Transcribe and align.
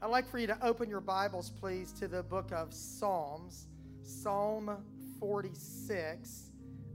I'd 0.00 0.10
like 0.10 0.28
for 0.28 0.38
you 0.38 0.46
to 0.46 0.64
open 0.64 0.88
your 0.88 1.00
Bibles, 1.00 1.50
please, 1.50 1.90
to 1.94 2.06
the 2.06 2.22
book 2.22 2.52
of 2.52 2.72
Psalms, 2.72 3.66
Psalm 4.04 4.76
46, 5.18 6.52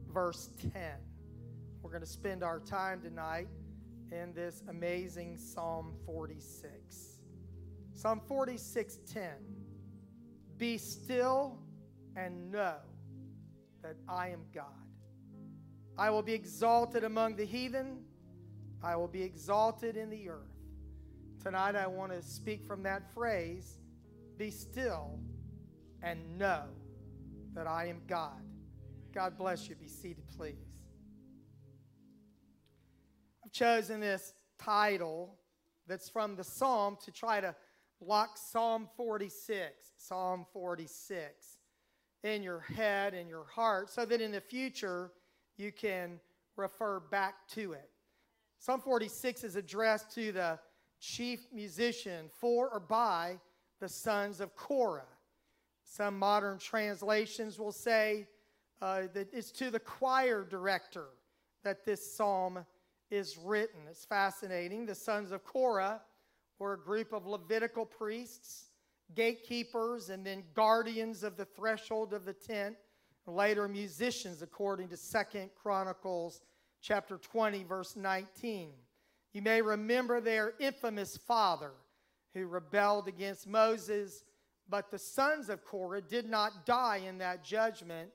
verse 0.10 0.50
10. 0.72 0.81
We're 1.81 1.89
going 1.89 2.02
to 2.02 2.08
spend 2.08 2.44
our 2.44 2.62
time 2.62 3.02
tonight 3.02 3.50
in 4.10 4.34
this 4.34 4.63
amazing 4.70 5.36
Psalm 5.36 5.96
46. 6.05 7.20
Psalm 7.94 8.21
46:10. 8.29 9.31
Be 10.56 10.78
still 10.78 11.60
and 12.15 12.54
know 12.54 12.78
that 13.81 13.97
I 14.08 14.29
am 14.29 14.46
God. 14.54 14.88
I 15.97 16.09
will 16.09 16.23
be 16.23 16.34
exalted 16.34 17.04
among 17.04 17.35
the 17.35 17.45
heathen. 17.45 18.05
I 18.81 18.95
will 18.95 19.09
be 19.09 19.23
exalted 19.23 19.98
in 19.98 20.09
the 20.09 20.30
earth. 20.30 20.52
Tonight, 21.44 21.75
I 21.75 21.88
want 21.88 22.13
to 22.13 22.23
speak 22.23 22.63
from 22.66 22.84
that 22.84 23.13
phrase 23.13 23.77
be 24.38 24.49
still 24.49 25.20
and 26.01 26.38
know 26.38 26.63
that 27.53 27.67
I 27.67 27.88
am 27.88 28.01
God. 28.07 28.41
God 29.13 29.38
bless 29.38 29.67
you. 29.67 29.75
Be 29.75 29.89
seated, 29.89 30.23
please. 30.37 30.79
I've 33.43 33.51
chosen 33.51 33.99
this 33.99 34.34
title 34.57 35.35
that's 35.85 36.07
from 36.07 36.37
the 36.37 36.45
psalm 36.45 36.98
to 37.03 37.11
try 37.11 37.41
to 37.41 37.53
lock 37.99 38.37
Psalm 38.37 38.87
46, 38.95 39.73
Psalm 39.98 40.45
46 40.53 41.57
in 42.23 42.41
your 42.41 42.62
head 42.62 43.13
and 43.13 43.27
your 43.27 43.43
heart 43.53 43.89
so 43.89 44.05
that 44.05 44.21
in 44.21 44.31
the 44.31 44.39
future 44.39 45.12
you 45.57 45.73
can 45.73 46.21
refer 46.55 47.01
back 47.01 47.49
to 47.49 47.73
it. 47.73 47.89
Psalm 48.59 48.79
46 48.79 49.43
is 49.43 49.57
addressed 49.57 50.09
to 50.15 50.31
the 50.31 50.57
chief 51.03 51.48
musician 51.52 52.30
for 52.39 52.70
or 52.70 52.80
by 52.80 53.38
the 53.80 53.89
sons 53.89 54.39
of 54.39 54.55
Korah. 54.55 55.03
Some 55.84 56.17
modern 56.17 56.57
translations 56.57 57.59
will 57.59 57.73
say 57.73 58.27
uh, 58.82 59.04
that 59.13 59.27
it's 59.34 59.51
to 59.51 59.70
the 59.70 59.79
choir 59.79 60.46
director 60.49 61.07
that 61.63 61.85
this 61.85 62.15
psalm 62.15 62.65
is 63.12 63.37
written. 63.37 63.81
It's 63.90 64.06
fascinating. 64.06 64.86
The 64.86 64.96
sons 64.96 65.31
of 65.31 65.44
Korah 65.44 66.02
were 66.58 66.74
a 66.74 66.80
group 66.80 67.12
of 67.12 67.28
Levitical 67.28 67.86
priests, 67.86 68.70
gatekeepers, 69.14 70.09
and 70.09 70.26
then 70.26 70.44
guardians 70.54 71.24
of 71.24 71.36
the 71.36 71.46
threshold 71.46 72.14
of 72.14 72.24
the 72.24 72.34
tent, 72.34 72.78
later 73.28 73.68
musicians, 73.68 74.42
according 74.42 74.88
to 74.88 74.98
Second 74.98 75.50
Chronicles 75.62 76.42
chapter 76.81 77.18
20, 77.18 77.64
verse 77.64 77.96
19. 77.96 78.72
You 79.34 79.42
may 79.42 79.62
remember 79.62 80.22
their 80.22 80.53
infamous 80.59 81.17
father 81.17 81.72
who 82.34 82.45
rebelled 82.45 83.08
against 83.08 83.48
Moses, 83.48 84.23
but 84.70 84.92
the 84.92 85.00
sons 85.00 85.50
of 85.50 85.66
Korah 85.66 86.02
did 86.02 86.30
not 86.30 86.66
die 86.66 87.02
in 87.08 87.17
that 87.17 87.44
judgment 87.44 88.12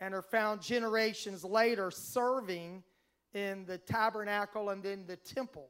and 0.00 0.14
are 0.14 0.22
found 0.22 0.62
generations 0.62 1.44
later 1.44 1.90
serving 1.90 2.82
in 3.34 3.64
the 3.66 3.78
tabernacle 3.78 4.70
and 4.70 4.82
then 4.82 5.04
the 5.06 5.16
temple. 5.16 5.68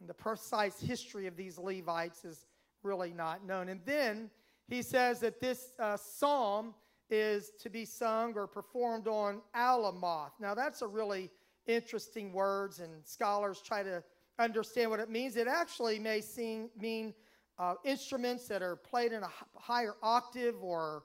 And 0.00 0.08
the 0.08 0.14
precise 0.14 0.80
history 0.80 1.26
of 1.26 1.36
these 1.36 1.58
Levites 1.58 2.24
is 2.24 2.46
really 2.82 3.12
not 3.12 3.44
known. 3.44 3.68
And 3.68 3.80
then 3.84 4.30
he 4.68 4.82
says 4.82 5.20
that 5.20 5.40
this 5.40 5.72
uh, 5.78 5.96
psalm 5.96 6.74
is 7.10 7.52
to 7.60 7.70
be 7.70 7.84
sung 7.84 8.34
or 8.36 8.46
performed 8.46 9.08
on 9.08 9.40
Alamoth. 9.56 10.32
Now, 10.40 10.54
that's 10.54 10.82
a 10.82 10.86
really 10.86 11.30
interesting 11.68 12.32
words, 12.32 12.80
and 12.80 13.06
scholars 13.06 13.62
try 13.64 13.84
to 13.84 14.02
understand 14.38 14.90
what 14.90 14.98
it 14.98 15.10
means. 15.10 15.36
It 15.36 15.46
actually 15.46 15.98
may 15.98 16.20
seem, 16.20 16.70
mean 16.80 17.14
uh, 17.58 17.74
instruments 17.84 18.48
that 18.48 18.62
are 18.62 18.76
played 18.76 19.12
in 19.12 19.22
a 19.22 19.30
higher 19.54 19.94
octave, 20.02 20.56
or 20.60 21.04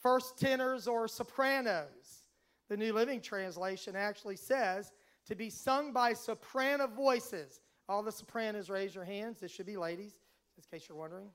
first 0.00 0.38
tenors, 0.38 0.86
or 0.86 1.08
sopranos. 1.08 2.24
The 2.68 2.76
New 2.76 2.92
Living 2.92 3.20
Translation 3.20 3.96
actually 3.96 4.36
says 4.36 4.92
to 5.26 5.34
be 5.34 5.50
sung 5.50 5.92
by 5.92 6.12
soprano 6.12 6.86
voices. 6.86 7.60
All 7.88 8.02
the 8.02 8.12
sopranos, 8.12 8.70
raise 8.70 8.94
your 8.94 9.04
hands. 9.04 9.40
This 9.40 9.50
should 9.50 9.66
be 9.66 9.76
ladies, 9.76 10.14
in 10.56 10.62
case 10.70 10.88
you're 10.88 10.98
wondering. 10.98 11.28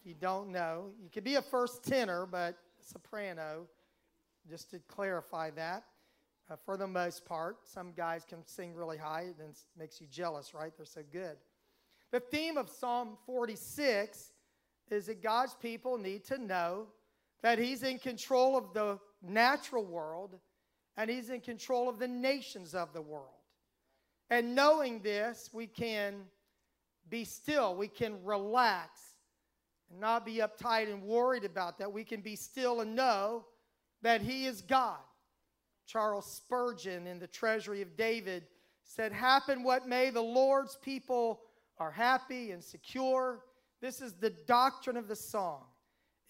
if 0.00 0.06
you 0.06 0.14
don't 0.20 0.50
know, 0.50 0.90
you 1.02 1.10
could 1.10 1.24
be 1.24 1.34
a 1.36 1.42
first 1.42 1.84
tenor, 1.84 2.26
but 2.26 2.56
soprano, 2.80 3.66
just 4.48 4.70
to 4.70 4.78
clarify 4.88 5.50
that 5.50 5.84
uh, 6.50 6.56
for 6.64 6.76
the 6.76 6.86
most 6.86 7.24
part. 7.24 7.58
Some 7.64 7.92
guys 7.92 8.24
can 8.28 8.46
sing 8.46 8.74
really 8.74 8.96
high, 8.96 9.22
and 9.40 9.50
it 9.50 9.56
makes 9.78 10.00
you 10.00 10.06
jealous, 10.06 10.54
right? 10.54 10.72
They're 10.76 10.86
so 10.86 11.02
good. 11.12 11.36
The 12.12 12.20
theme 12.20 12.56
of 12.56 12.68
Psalm 12.68 13.16
46 13.26 14.32
is 14.90 15.06
that 15.06 15.22
God's 15.22 15.54
people 15.54 15.98
need 15.98 16.24
to 16.26 16.38
know 16.38 16.86
that 17.42 17.58
He's 17.58 17.82
in 17.82 17.98
control 17.98 18.56
of 18.56 18.72
the 18.72 18.98
natural 19.22 19.84
world 19.84 20.38
and 20.96 21.10
He's 21.10 21.30
in 21.30 21.40
control 21.40 21.88
of 21.88 21.98
the 21.98 22.08
nations 22.08 22.74
of 22.74 22.92
the 22.92 23.02
world. 23.02 23.30
And 24.30 24.54
knowing 24.54 25.00
this, 25.00 25.50
we 25.52 25.66
can 25.66 26.22
be 27.08 27.24
still, 27.24 27.76
we 27.76 27.88
can 27.88 28.24
relax 28.24 29.00
and 29.90 30.00
not 30.00 30.24
be 30.24 30.36
uptight 30.36 30.90
and 30.90 31.02
worried 31.02 31.44
about 31.44 31.78
that. 31.78 31.92
We 31.92 32.04
can 32.04 32.20
be 32.20 32.36
still 32.36 32.80
and 32.80 32.96
know 32.96 33.44
that 34.02 34.22
He 34.22 34.46
is 34.46 34.62
God. 34.62 34.98
Charles 35.86 36.30
Spurgeon 36.30 37.06
in 37.06 37.18
the 37.18 37.26
Treasury 37.26 37.82
of 37.82 37.96
David 37.96 38.44
said, 38.84 39.12
Happen 39.12 39.62
what 39.62 39.86
may, 39.86 40.10
the 40.10 40.20
Lord's 40.20 40.76
people 40.76 41.40
are 41.78 41.90
happy 41.90 42.50
and 42.50 42.62
secure. 42.62 43.44
This 43.80 44.00
is 44.00 44.14
the 44.14 44.30
doctrine 44.30 44.96
of 44.96 45.08
the 45.08 45.16
song. 45.16 45.64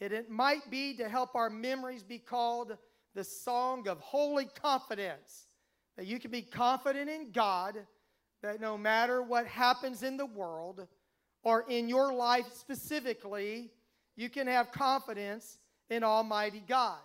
It, 0.01 0.13
it 0.13 0.31
might 0.31 0.71
be 0.71 0.97
to 0.97 1.09
help 1.09 1.35
our 1.35 1.49
memories 1.49 2.03
be 2.03 2.19
called 2.19 2.77
the 3.15 3.25
song 3.25 3.89
of 3.89 3.99
holy 4.01 4.47
confidence. 4.47 5.47
That 5.97 6.07
you 6.07 6.19
can 6.19 6.31
be 6.31 6.43
confident 6.43 7.09
in 7.09 7.33
God, 7.33 7.77
that 8.43 8.61
no 8.61 8.77
matter 8.77 9.23
what 9.23 9.47
happens 9.47 10.03
in 10.03 10.19
the 10.19 10.27
world 10.27 10.87
or 11.43 11.65
in 11.69 11.89
your 11.89 12.13
life 12.13 12.47
specifically, 12.53 13.71
you 14.17 14.29
can 14.29 14.47
have 14.47 14.73
confidence 14.73 15.59
in 15.89 16.03
Almighty 16.03 16.63
God. 16.67 16.99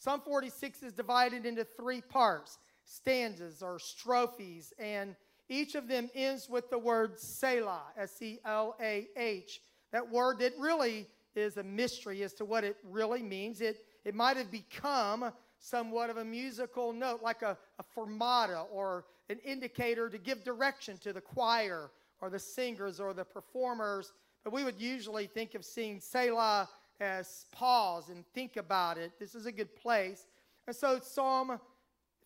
Psalm 0.00 0.22
46 0.24 0.82
is 0.82 0.92
divided 0.94 1.44
into 1.44 1.62
three 1.62 2.00
parts 2.00 2.56
stanzas 2.84 3.62
or 3.62 3.78
strophes, 3.78 4.72
and 4.78 5.14
each 5.50 5.74
of 5.74 5.88
them 5.88 6.08
ends 6.14 6.48
with 6.48 6.70
the 6.70 6.78
word 6.78 7.20
Selah, 7.20 7.82
S 7.98 8.20
E 8.22 8.38
L 8.46 8.76
A 8.80 9.08
H. 9.14 9.60
That 9.92 10.10
word 10.10 10.38
that 10.38 10.54
really 10.58 11.06
is 11.36 11.58
a 11.58 11.62
mystery 11.62 12.22
as 12.22 12.32
to 12.34 12.46
what 12.46 12.64
it 12.64 12.78
really 12.82 13.22
means. 13.22 13.60
It, 13.60 13.84
it 14.06 14.14
might 14.14 14.38
have 14.38 14.50
become 14.50 15.32
somewhat 15.58 16.08
of 16.08 16.16
a 16.16 16.24
musical 16.24 16.94
note, 16.94 17.20
like 17.22 17.42
a, 17.42 17.58
a 17.78 17.84
fermata 17.94 18.64
or 18.72 19.04
an 19.28 19.38
indicator 19.44 20.08
to 20.08 20.16
give 20.16 20.42
direction 20.44 20.96
to 21.02 21.12
the 21.12 21.20
choir 21.20 21.90
or 22.22 22.30
the 22.30 22.38
singers 22.38 23.00
or 23.00 23.12
the 23.12 23.24
performers. 23.24 24.14
But 24.44 24.54
we 24.54 24.64
would 24.64 24.80
usually 24.80 25.26
think 25.26 25.54
of 25.54 25.62
seeing 25.62 26.00
Selah 26.00 26.70
as 27.00 27.46
pause 27.50 28.10
and 28.10 28.24
think 28.34 28.56
about 28.56 28.98
it. 28.98 29.12
This 29.18 29.34
is 29.34 29.46
a 29.46 29.52
good 29.52 29.74
place. 29.74 30.26
And 30.66 30.76
so 30.76 31.00
Psalm 31.02 31.58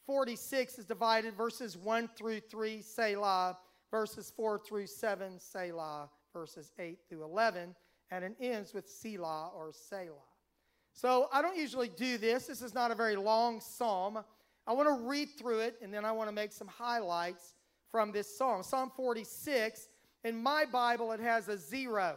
46 0.07 0.79
is 0.79 0.85
divided 0.85 1.35
verses 1.35 1.77
1 1.77 2.11
through 2.17 2.41
3, 2.41 2.83
Selah, 2.83 3.57
verses 3.91 4.33
4 4.37 4.59
through 4.59 4.87
7, 4.87 5.39
Selah, 5.39 6.11
verses 6.33 6.73
8 6.79 6.99
through 7.09 7.25
11, 7.25 7.75
and 8.11 8.25
it 8.25 8.37
ends 8.41 8.75
with 8.75 8.89
Selah 8.89 9.51
or 9.57 9.73
Selah. 9.73 10.13
So 10.93 11.29
I 11.33 11.41
don't 11.41 11.57
usually 11.57 11.89
do 11.89 12.19
this. 12.19 12.47
This 12.47 12.63
is 12.63 12.75
not 12.75 12.91
a 12.91 12.95
very 12.95 13.17
long 13.17 13.61
psalm. 13.61 14.19
I 14.67 14.73
want 14.73 14.89
to 14.89 15.07
read 15.07 15.31
through 15.39 15.61
it 15.61 15.77
and 15.83 15.93
then 15.93 16.05
I 16.05 16.13
want 16.13 16.29
to 16.29 16.35
make 16.35 16.53
some 16.53 16.69
highlights 16.69 17.55
from 17.91 18.13
this 18.13 18.37
psalm. 18.37 18.63
Psalm 18.63 18.93
46, 18.97 19.89
in 20.25 20.43
my 20.43 20.65
Bible, 20.65 21.13
it 21.13 21.21
has 21.21 21.49
a 21.49 21.57
zero. 21.57 22.17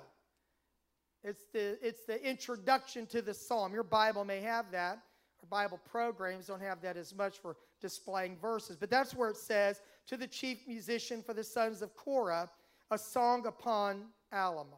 It's 1.24 1.44
the, 1.54 1.78
it's 1.86 2.06
the 2.06 2.24
introduction 2.28 3.06
to 3.08 3.22
the 3.22 3.34
psalm. 3.34 3.74
Your 3.74 3.84
Bible 3.84 4.24
may 4.24 4.42
have 4.42 4.72
that. 4.72 5.00
Our 5.42 5.48
Bible 5.50 5.80
programs 5.90 6.48
don't 6.48 6.62
have 6.62 6.82
that 6.82 6.98
as 6.98 7.14
much 7.16 7.38
for 7.38 7.56
displaying 7.82 8.38
verses. 8.38 8.78
But 8.78 8.90
that's 8.90 9.14
where 9.14 9.30
it 9.30 9.38
says, 9.38 9.82
To 10.08 10.18
the 10.18 10.28
chief 10.28 10.68
musician 10.68 11.22
for 11.22 11.34
the 11.34 11.44
sons 11.44 11.82
of 11.82 11.96
Korah, 11.96 12.50
a 12.92 12.98
song 12.98 13.46
upon 13.46 14.06
Alamoth. 14.34 14.78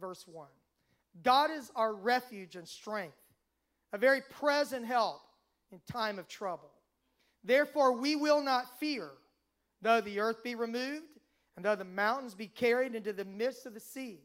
Verse 0.00 0.26
1. 0.26 0.48
God 1.22 1.50
is 1.50 1.70
our 1.76 1.94
refuge 1.94 2.56
and 2.56 2.66
strength, 2.66 3.16
a 3.92 3.98
very 3.98 4.20
present 4.20 4.86
help 4.86 5.20
in 5.70 5.80
time 5.90 6.18
of 6.18 6.26
trouble. 6.26 6.70
Therefore, 7.44 7.92
we 7.92 8.16
will 8.16 8.42
not 8.42 8.78
fear, 8.78 9.10
though 9.80 10.00
the 10.00 10.20
earth 10.20 10.42
be 10.42 10.54
removed, 10.54 11.04
and 11.56 11.64
though 11.64 11.76
the 11.76 11.84
mountains 11.84 12.34
be 12.34 12.46
carried 12.46 12.94
into 12.94 13.12
the 13.12 13.24
midst 13.24 13.66
of 13.66 13.74
the 13.74 13.80
sea 13.80 14.20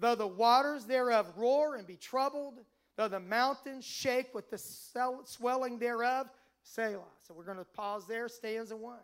Though 0.00 0.14
the 0.14 0.26
waters 0.26 0.86
thereof 0.86 1.30
roar 1.36 1.76
and 1.76 1.86
be 1.86 1.96
troubled, 1.96 2.60
though 2.96 3.08
the 3.08 3.20
mountains 3.20 3.84
shake 3.84 4.34
with 4.34 4.50
the 4.50 4.58
swelling 4.58 5.78
thereof, 5.78 6.26
Selah. 6.62 7.04
So 7.22 7.34
we're 7.34 7.44
going 7.44 7.58
to 7.58 7.64
pause 7.64 8.06
there, 8.06 8.26
stanza 8.28 8.76
one. 8.76 8.98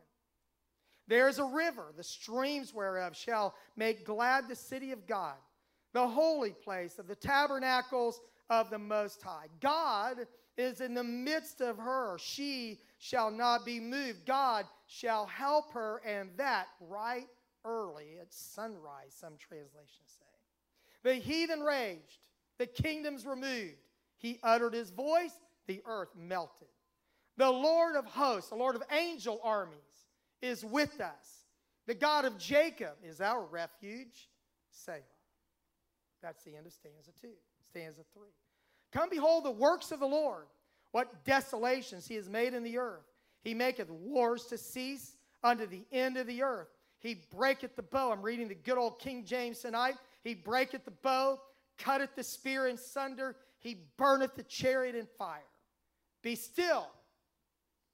There 1.06 1.28
is 1.28 1.38
a 1.38 1.44
river, 1.44 1.92
the 1.96 2.02
streams 2.02 2.74
whereof 2.74 3.14
shall 3.14 3.54
make 3.76 4.04
glad 4.04 4.48
the 4.48 4.56
city 4.56 4.90
of 4.90 5.06
God, 5.06 5.36
the 5.92 6.08
holy 6.08 6.52
place 6.52 6.98
of 6.98 7.06
the 7.06 7.14
tabernacles 7.14 8.20
of 8.50 8.70
the 8.70 8.78
Most 8.78 9.22
High. 9.22 9.46
God 9.60 10.26
is 10.56 10.80
in 10.80 10.94
the 10.94 11.04
midst 11.04 11.60
of 11.60 11.76
her. 11.76 12.16
She 12.18 12.80
shall 12.98 13.30
not 13.30 13.64
be 13.66 13.78
moved. 13.80 14.24
God 14.26 14.64
shall 14.86 15.26
help 15.26 15.72
her, 15.74 16.00
and 16.04 16.30
that 16.38 16.68
right 16.80 17.28
early 17.64 18.16
at 18.20 18.32
sunrise, 18.32 19.14
some 19.14 19.34
translations 19.38 20.16
say. 20.18 20.25
The 21.06 21.14
heathen 21.14 21.60
raged, 21.60 22.18
the 22.58 22.66
kingdoms 22.66 23.24
were 23.24 23.36
moved. 23.36 23.76
He 24.16 24.40
uttered 24.42 24.74
his 24.74 24.90
voice, 24.90 25.30
the 25.68 25.80
earth 25.86 26.08
melted. 26.16 26.66
The 27.36 27.48
Lord 27.48 27.94
of 27.94 28.06
hosts, 28.06 28.50
the 28.50 28.56
Lord 28.56 28.74
of 28.74 28.82
angel 28.90 29.38
armies, 29.44 29.76
is 30.42 30.64
with 30.64 31.00
us. 31.00 31.44
The 31.86 31.94
God 31.94 32.24
of 32.24 32.36
Jacob 32.38 32.94
is 33.04 33.20
our 33.20 33.44
refuge. 33.44 34.28
Selah. 34.72 34.98
That's 36.24 36.42
the 36.42 36.56
end 36.56 36.66
of 36.66 36.72
stanza 36.72 37.12
two. 37.20 37.34
Stanza 37.68 38.02
three. 38.12 38.34
Come 38.92 39.08
behold 39.08 39.44
the 39.44 39.52
works 39.52 39.92
of 39.92 40.00
the 40.00 40.06
Lord, 40.06 40.46
what 40.90 41.24
desolations 41.24 42.08
he 42.08 42.16
has 42.16 42.28
made 42.28 42.52
in 42.52 42.64
the 42.64 42.78
earth. 42.78 43.06
He 43.44 43.54
maketh 43.54 43.90
wars 43.90 44.46
to 44.46 44.58
cease 44.58 45.14
unto 45.44 45.66
the 45.66 45.84
end 45.92 46.16
of 46.16 46.26
the 46.26 46.42
earth. 46.42 46.66
He 46.98 47.20
breaketh 47.30 47.76
the 47.76 47.82
bow. 47.84 48.10
I'm 48.10 48.22
reading 48.22 48.48
the 48.48 48.56
good 48.56 48.76
old 48.76 48.98
King 48.98 49.24
James 49.24 49.60
tonight. 49.60 49.94
He 50.26 50.34
breaketh 50.34 50.84
the 50.84 50.90
bow, 50.90 51.38
cutteth 51.78 52.16
the 52.16 52.24
spear 52.24 52.66
in 52.66 52.76
sunder. 52.76 53.36
He 53.60 53.82
burneth 53.96 54.34
the 54.34 54.42
chariot 54.42 54.96
in 54.96 55.06
fire. 55.16 55.38
Be 56.20 56.34
still 56.34 56.88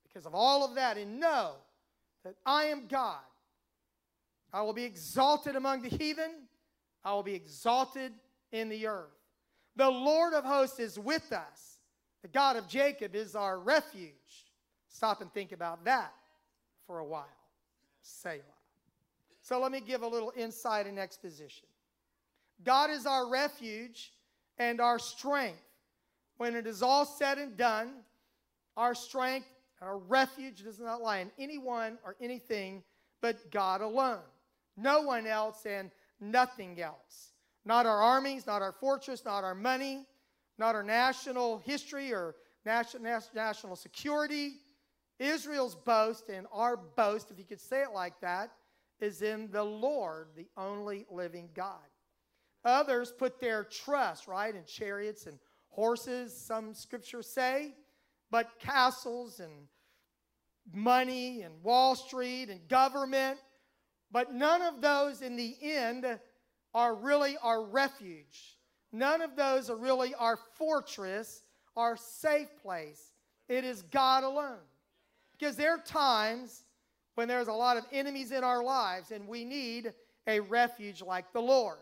because 0.08 0.24
of 0.24 0.34
all 0.34 0.64
of 0.64 0.76
that, 0.76 0.96
and 0.96 1.20
know 1.20 1.52
that 2.24 2.34
I 2.46 2.64
am 2.64 2.86
God. 2.86 3.20
I 4.50 4.62
will 4.62 4.72
be 4.72 4.84
exalted 4.84 5.56
among 5.56 5.82
the 5.82 5.90
heathen, 5.90 6.30
I 7.04 7.12
will 7.12 7.22
be 7.22 7.34
exalted 7.34 8.12
in 8.50 8.70
the 8.70 8.86
earth. 8.86 9.10
The 9.76 9.90
Lord 9.90 10.32
of 10.32 10.42
hosts 10.42 10.80
is 10.80 10.98
with 10.98 11.32
us. 11.32 11.80
The 12.22 12.28
God 12.28 12.56
of 12.56 12.66
Jacob 12.66 13.14
is 13.14 13.36
our 13.36 13.58
refuge. 13.58 14.12
Stop 14.88 15.20
and 15.20 15.30
think 15.34 15.52
about 15.52 15.84
that 15.84 16.14
for 16.86 16.98
a 16.98 17.04
while. 17.04 17.26
Selah. 18.00 18.40
So 19.42 19.60
let 19.60 19.70
me 19.70 19.80
give 19.80 20.00
a 20.00 20.08
little 20.08 20.32
insight 20.34 20.86
and 20.86 20.98
exposition. 20.98 21.66
God 22.64 22.90
is 22.90 23.06
our 23.06 23.28
refuge 23.28 24.12
and 24.58 24.80
our 24.80 24.98
strength. 24.98 25.62
When 26.36 26.54
it 26.54 26.66
is 26.66 26.82
all 26.82 27.04
said 27.04 27.38
and 27.38 27.56
done, 27.56 27.92
our 28.76 28.94
strength, 28.94 29.46
our 29.80 29.98
refuge 29.98 30.62
does 30.62 30.78
not 30.78 31.02
lie 31.02 31.18
in 31.18 31.30
anyone 31.38 31.98
or 32.04 32.16
anything 32.20 32.82
but 33.20 33.50
God 33.50 33.80
alone. 33.80 34.22
No 34.76 35.02
one 35.02 35.26
else 35.26 35.64
and 35.66 35.90
nothing 36.20 36.80
else. 36.80 37.32
Not 37.64 37.86
our 37.86 38.02
armies, 38.02 38.46
not 38.46 38.62
our 38.62 38.72
fortress, 38.72 39.24
not 39.24 39.44
our 39.44 39.54
money, 39.54 40.06
not 40.58 40.74
our 40.74 40.82
national 40.82 41.58
history 41.58 42.12
or 42.12 42.34
national, 42.64 43.20
national 43.34 43.76
security. 43.76 44.54
Israel's 45.18 45.76
boast 45.76 46.28
and 46.28 46.46
our 46.52 46.76
boast, 46.76 47.30
if 47.30 47.38
you 47.38 47.44
could 47.44 47.60
say 47.60 47.82
it 47.82 47.92
like 47.92 48.20
that, 48.20 48.50
is 49.00 49.22
in 49.22 49.50
the 49.50 49.62
Lord, 49.62 50.28
the 50.36 50.48
only 50.56 51.06
living 51.10 51.48
God. 51.54 51.78
Others 52.64 53.12
put 53.18 53.40
their 53.40 53.64
trust, 53.64 54.28
right, 54.28 54.54
in 54.54 54.64
chariots 54.64 55.26
and 55.26 55.38
horses, 55.68 56.36
some 56.36 56.74
scriptures 56.74 57.26
say, 57.26 57.74
but 58.30 58.58
castles 58.60 59.40
and 59.40 59.52
money 60.72 61.42
and 61.42 61.62
Wall 61.62 61.96
Street 61.96 62.48
and 62.48 62.66
government. 62.68 63.38
But 64.10 64.32
none 64.32 64.62
of 64.62 64.80
those 64.80 65.22
in 65.22 65.36
the 65.36 65.56
end 65.62 66.06
are 66.74 66.94
really 66.94 67.36
our 67.42 67.64
refuge. 67.64 68.58
None 68.92 69.22
of 69.22 69.36
those 69.36 69.70
are 69.70 69.76
really 69.76 70.14
our 70.14 70.38
fortress, 70.54 71.42
our 71.76 71.96
safe 71.96 72.48
place. 72.62 73.12
It 73.48 73.64
is 73.64 73.82
God 73.82 74.22
alone. 74.22 74.58
Because 75.32 75.56
there 75.56 75.74
are 75.74 75.82
times 75.82 76.64
when 77.14 77.26
there's 77.26 77.48
a 77.48 77.52
lot 77.52 77.76
of 77.76 77.84
enemies 77.90 78.32
in 78.32 78.44
our 78.44 78.62
lives 78.62 79.10
and 79.10 79.26
we 79.26 79.44
need 79.44 79.92
a 80.26 80.40
refuge 80.40 81.02
like 81.02 81.32
the 81.32 81.40
Lord. 81.40 81.78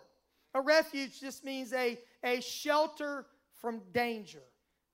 A 0.54 0.60
refuge 0.60 1.20
just 1.20 1.44
means 1.44 1.72
a, 1.72 1.98
a 2.24 2.40
shelter 2.40 3.26
from 3.60 3.82
danger. 3.92 4.42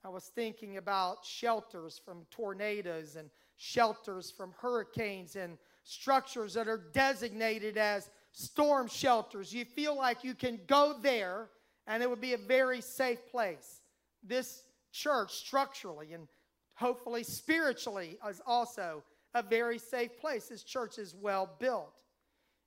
I 0.04 0.08
was 0.08 0.24
thinking 0.24 0.76
about 0.76 1.24
shelters 1.24 2.00
from 2.04 2.26
tornadoes 2.30 3.16
and 3.16 3.30
shelters 3.56 4.30
from 4.30 4.54
hurricanes 4.60 5.34
and 5.34 5.58
structures 5.82 6.54
that 6.54 6.68
are 6.68 6.84
designated 6.92 7.76
as 7.76 8.10
storm 8.32 8.86
shelters. 8.86 9.52
You 9.52 9.64
feel 9.64 9.96
like 9.96 10.22
you 10.22 10.34
can 10.34 10.60
go 10.66 10.94
there 11.00 11.48
and 11.86 12.02
it 12.02 12.10
would 12.10 12.20
be 12.20 12.34
a 12.34 12.38
very 12.38 12.80
safe 12.80 13.26
place. 13.30 13.80
This 14.22 14.64
church, 14.92 15.34
structurally 15.34 16.12
and 16.12 16.28
hopefully 16.74 17.22
spiritually, 17.22 18.18
is 18.28 18.42
also 18.46 19.02
a 19.34 19.42
very 19.42 19.78
safe 19.78 20.18
place. 20.20 20.48
This 20.48 20.62
church 20.62 20.98
is 20.98 21.14
well 21.14 21.50
built. 21.58 21.94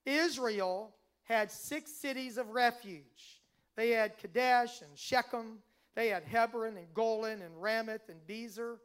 Israel 0.05 0.95
had 1.29 1.51
six 1.51 1.91
cities 1.91 2.37
of 2.37 2.49
refuge. 2.49 3.41
They 3.75 3.91
had 3.91 4.17
Kadesh 4.17 4.81
and 4.81 4.97
Shechem, 4.97 5.59
they 5.95 6.09
had 6.09 6.23
Hebron 6.23 6.77
and 6.77 6.93
Golan 6.93 7.41
and 7.41 7.61
Ramoth 7.61 8.09
and 8.09 8.19
Bezer. 8.27 8.77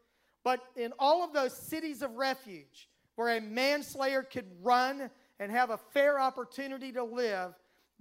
But 0.42 0.60
in 0.76 0.92
all 0.98 1.24
of 1.24 1.32
those 1.32 1.56
cities 1.56 2.02
of 2.02 2.16
refuge, 2.16 2.88
where 3.16 3.36
a 3.36 3.40
manslayer 3.40 4.22
could 4.22 4.46
run 4.62 5.10
and 5.40 5.50
have 5.50 5.70
a 5.70 5.78
fair 5.78 6.20
opportunity 6.20 6.92
to 6.92 7.02
live, 7.02 7.54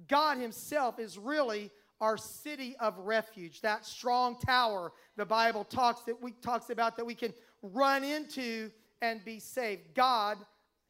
God 0.07 0.37
Himself 0.37 0.99
is 0.99 1.17
really 1.17 1.71
our 2.01 2.17
city 2.17 2.75
of 2.79 2.97
refuge. 2.97 3.61
That 3.61 3.85
strong 3.85 4.37
tower 4.39 4.91
the 5.15 5.25
Bible 5.25 5.63
talks 5.63 6.01
that 6.01 6.21
we 6.21 6.31
talks 6.41 6.69
about 6.69 6.97
that 6.97 7.05
we 7.05 7.15
can 7.15 7.33
run 7.61 8.03
into 8.03 8.71
and 9.01 9.23
be 9.23 9.39
saved. 9.39 9.93
God 9.93 10.37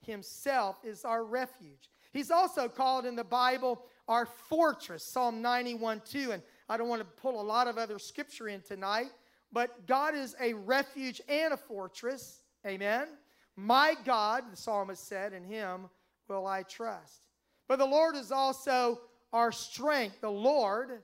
Himself 0.01 0.77
is 0.83 1.05
our 1.05 1.23
refuge. 1.23 1.89
He's 2.13 2.31
also 2.31 2.69
called 2.69 3.05
in 3.05 3.15
the 3.15 3.23
Bible 3.23 3.83
our 4.07 4.25
fortress, 4.25 5.03
Psalm 5.03 5.41
91 5.41 6.01
2. 6.05 6.31
And 6.31 6.43
I 6.69 6.77
don't 6.77 6.87
want 6.87 7.01
to 7.01 7.21
pull 7.21 7.41
a 7.41 7.43
lot 7.43 7.67
of 7.67 7.77
other 7.77 7.99
scripture 7.99 8.47
in 8.47 8.61
tonight, 8.61 9.11
but 9.51 9.87
God 9.87 10.15
is 10.15 10.35
a 10.39 10.53
refuge 10.53 11.21
and 11.27 11.53
a 11.53 11.57
fortress. 11.57 12.43
Amen. 12.65 13.07
My 13.55 13.95
God, 14.05 14.45
the 14.51 14.57
psalmist 14.57 15.07
said, 15.07 15.33
in 15.33 15.43
him 15.43 15.89
will 16.27 16.47
I 16.47 16.63
trust. 16.63 17.27
But 17.67 17.79
the 17.79 17.85
Lord 17.85 18.15
is 18.15 18.31
also 18.31 19.01
our 19.31 19.51
strength. 19.51 20.21
The 20.21 20.31
Lord, 20.31 21.01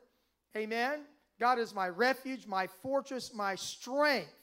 amen. 0.56 1.02
God 1.40 1.58
is 1.58 1.74
my 1.74 1.90
refuge, 1.90 2.48
my 2.48 2.68
fortress, 2.68 3.34
my 3.34 3.56
strength. 3.56 4.34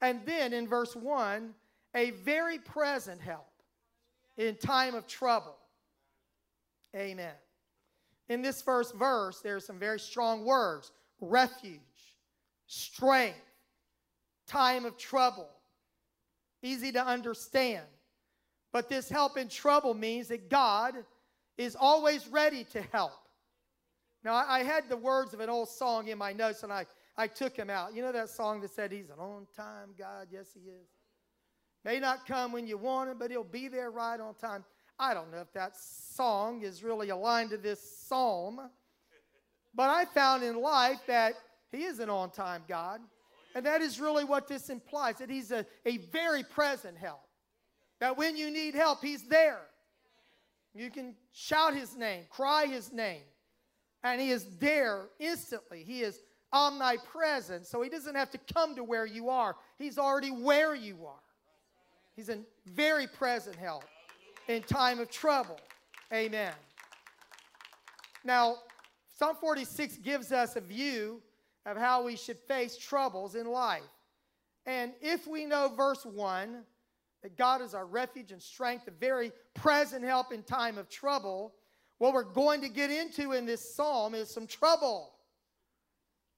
And 0.00 0.20
then 0.24 0.52
in 0.52 0.68
verse 0.68 0.94
1, 0.94 1.54
a 1.94 2.10
very 2.10 2.58
present 2.58 3.20
help 3.20 3.46
in 4.36 4.56
time 4.56 4.94
of 4.94 5.06
trouble. 5.06 5.56
Amen. 6.94 7.32
In 8.28 8.42
this 8.42 8.62
first 8.62 8.94
verse, 8.94 9.40
there 9.40 9.56
are 9.56 9.60
some 9.60 9.78
very 9.78 9.98
strong 9.98 10.44
words 10.44 10.92
refuge, 11.20 11.80
strength, 12.66 13.36
time 14.46 14.84
of 14.84 14.96
trouble. 14.96 15.48
Easy 16.62 16.92
to 16.92 17.04
understand. 17.04 17.84
But 18.72 18.88
this 18.88 19.08
help 19.08 19.36
in 19.36 19.48
trouble 19.48 19.94
means 19.94 20.28
that 20.28 20.48
God 20.48 20.94
is 21.58 21.76
always 21.78 22.28
ready 22.28 22.64
to 22.64 22.82
help. 22.92 23.12
Now, 24.22 24.34
I 24.34 24.62
had 24.62 24.88
the 24.88 24.96
words 24.96 25.34
of 25.34 25.40
an 25.40 25.48
old 25.48 25.68
song 25.68 26.08
in 26.08 26.18
my 26.18 26.32
notes 26.32 26.62
and 26.62 26.72
I, 26.72 26.86
I 27.16 27.26
took 27.26 27.56
them 27.56 27.70
out. 27.70 27.94
You 27.94 28.02
know 28.02 28.12
that 28.12 28.28
song 28.28 28.60
that 28.60 28.70
said, 28.70 28.92
He's 28.92 29.08
an 29.08 29.18
on 29.18 29.46
time 29.56 29.90
God? 29.98 30.28
Yes, 30.30 30.48
He 30.54 30.60
is. 30.60 30.88
May 31.84 31.98
not 31.98 32.26
come 32.26 32.52
when 32.52 32.66
you 32.66 32.76
want 32.76 33.10
Him, 33.10 33.18
but 33.18 33.30
He'll 33.30 33.42
be 33.42 33.68
there 33.68 33.90
right 33.90 34.20
on 34.20 34.34
time. 34.34 34.64
I 35.00 35.14
don't 35.14 35.32
know 35.32 35.38
if 35.38 35.50
that 35.54 35.72
song 35.78 36.60
is 36.60 36.84
really 36.84 37.08
aligned 37.08 37.50
to 37.50 37.56
this 37.56 37.80
psalm, 38.06 38.60
but 39.74 39.88
I 39.88 40.04
found 40.04 40.42
in 40.42 40.60
life 40.60 40.98
that 41.06 41.32
He 41.72 41.84
is 41.84 42.00
an 42.00 42.10
on 42.10 42.30
time 42.30 42.64
God. 42.68 43.00
And 43.54 43.64
that 43.64 43.80
is 43.80 43.98
really 43.98 44.24
what 44.24 44.46
this 44.46 44.68
implies 44.68 45.16
that 45.16 45.30
He's 45.30 45.52
a, 45.52 45.64
a 45.86 45.96
very 46.12 46.42
present 46.42 46.98
help. 46.98 47.22
That 47.98 48.18
when 48.18 48.36
you 48.36 48.50
need 48.50 48.74
help, 48.74 49.02
He's 49.02 49.26
there. 49.26 49.62
You 50.74 50.90
can 50.90 51.14
shout 51.32 51.74
His 51.74 51.96
name, 51.96 52.24
cry 52.28 52.66
His 52.66 52.92
name, 52.92 53.22
and 54.04 54.20
He 54.20 54.30
is 54.30 54.44
there 54.58 55.06
instantly. 55.18 55.82
He 55.82 56.02
is 56.02 56.20
omnipresent, 56.52 57.66
so 57.66 57.80
He 57.80 57.88
doesn't 57.88 58.16
have 58.16 58.30
to 58.32 58.38
come 58.52 58.76
to 58.76 58.84
where 58.84 59.06
you 59.06 59.30
are, 59.30 59.56
He's 59.78 59.96
already 59.96 60.30
where 60.30 60.74
you 60.74 61.06
are. 61.06 61.22
He's 62.16 62.28
a 62.28 62.40
very 62.66 63.06
present 63.06 63.56
help 63.56 63.84
in 64.50 64.62
time 64.62 64.98
of 64.98 65.10
trouble. 65.10 65.60
Amen. 66.12 66.52
Now, 68.24 68.56
Psalm 69.16 69.36
46 69.40 69.98
gives 69.98 70.32
us 70.32 70.56
a 70.56 70.60
view 70.60 71.22
of 71.66 71.76
how 71.76 72.04
we 72.04 72.16
should 72.16 72.38
face 72.38 72.76
troubles 72.76 73.34
in 73.34 73.46
life. 73.46 73.82
And 74.66 74.92
if 75.00 75.26
we 75.26 75.46
know 75.46 75.72
verse 75.76 76.04
1, 76.04 76.64
that 77.22 77.36
God 77.36 77.60
is 77.60 77.74
our 77.74 77.86
refuge 77.86 78.32
and 78.32 78.42
strength, 78.42 78.88
a 78.88 78.92
very 78.92 79.30
present 79.54 80.04
help 80.04 80.32
in 80.32 80.42
time 80.42 80.78
of 80.78 80.88
trouble, 80.88 81.54
what 81.98 82.14
we're 82.14 82.24
going 82.24 82.62
to 82.62 82.68
get 82.68 82.90
into 82.90 83.32
in 83.32 83.46
this 83.46 83.74
psalm 83.74 84.14
is 84.14 84.30
some 84.30 84.46
trouble. 84.46 85.12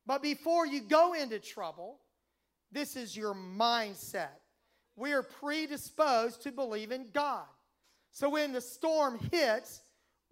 But 0.06 0.22
before 0.22 0.66
you 0.66 0.80
go 0.80 1.14
into 1.14 1.38
trouble, 1.38 2.00
this 2.72 2.96
is 2.96 3.16
your 3.16 3.34
mindset. 3.34 4.40
We 4.96 5.12
are 5.12 5.22
predisposed 5.22 6.42
to 6.42 6.52
believe 6.52 6.90
in 6.90 7.06
God. 7.12 7.46
So 8.12 8.28
when 8.28 8.52
the 8.52 8.60
storm 8.60 9.18
hits, 9.32 9.80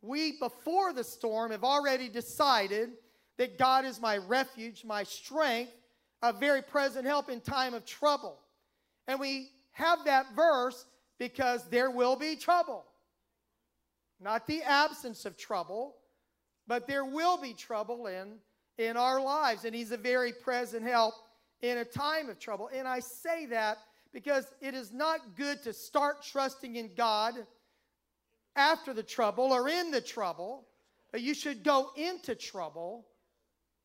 we, 0.03 0.39
before 0.39 0.93
the 0.93 1.05
storm, 1.05 1.51
have 1.51 1.65
already 1.65 2.09
decided 2.09 2.91
that 3.39 3.59
God 3.59 3.85
is 3.85 4.01
my 4.01 4.19
refuge, 4.19 4.85
my 4.85 5.03
strength, 5.03 5.73
a 6.23 6.33
very 6.33 6.61
present 6.61 7.07
help 7.07 7.31
in 7.31 7.41
time 7.41 7.73
of 7.73 7.87
trouble. 7.87 8.39
And 9.09 9.19
we 9.19 9.49
have 9.73 10.05
that 10.05 10.27
verse 10.37 10.85
because 11.19 11.67
there 11.71 11.91
will 11.91 12.17
be 12.17 12.37
trouble. 12.37 12.85
Not 14.21 14.47
the 14.47 14.63
absence 14.63 15.25
of 15.25 15.39
trouble, 15.39 15.97
but 16.67 16.87
there 16.87 17.07
will 17.07 17.41
be 17.41 17.55
trouble 17.55 18.07
in, 18.07 18.35
in 18.77 18.99
our 18.99 19.23
lives. 19.23 19.65
And 19.65 19.75
He's 19.75 19.91
a 19.91 19.97
very 19.97 20.33
present 20.33 20.83
help 20.83 21.15
in 21.63 21.79
a 21.79 21.85
time 21.85 22.29
of 22.29 22.39
trouble. 22.39 22.69
And 22.75 22.87
I 22.87 23.01
say 23.01 23.47
that 23.47 23.79
because 24.13 24.47
it 24.61 24.75
is 24.75 24.93
not 24.93 25.37
good 25.37 25.63
to 25.63 25.73
start 25.73 26.23
trusting 26.23 26.77
in 26.77 26.91
God 26.95 27.35
after 28.57 28.93
the 28.93 29.03
trouble 29.03 29.53
or 29.53 29.69
in 29.69 29.91
the 29.91 30.01
trouble, 30.01 30.67
but 31.13 31.23
you 31.23 31.35
should 31.35 31.63
go 31.63 31.91
into 31.97 32.35
trouble, 32.35 33.07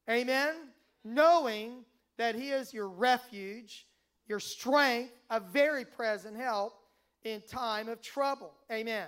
amen, 0.10 0.56
knowing 1.04 1.84
that 2.18 2.36
He 2.36 2.50
is 2.50 2.74
your 2.74 2.88
refuge, 2.88 3.88
your 4.28 4.40
strength, 4.40 5.14
a 5.30 5.40
very 5.40 5.86
present 5.86 6.36
help 6.36 6.74
in 7.24 7.42
time 7.42 7.90
of 7.90 8.02
trouble, 8.02 8.54
amen. 8.72 9.08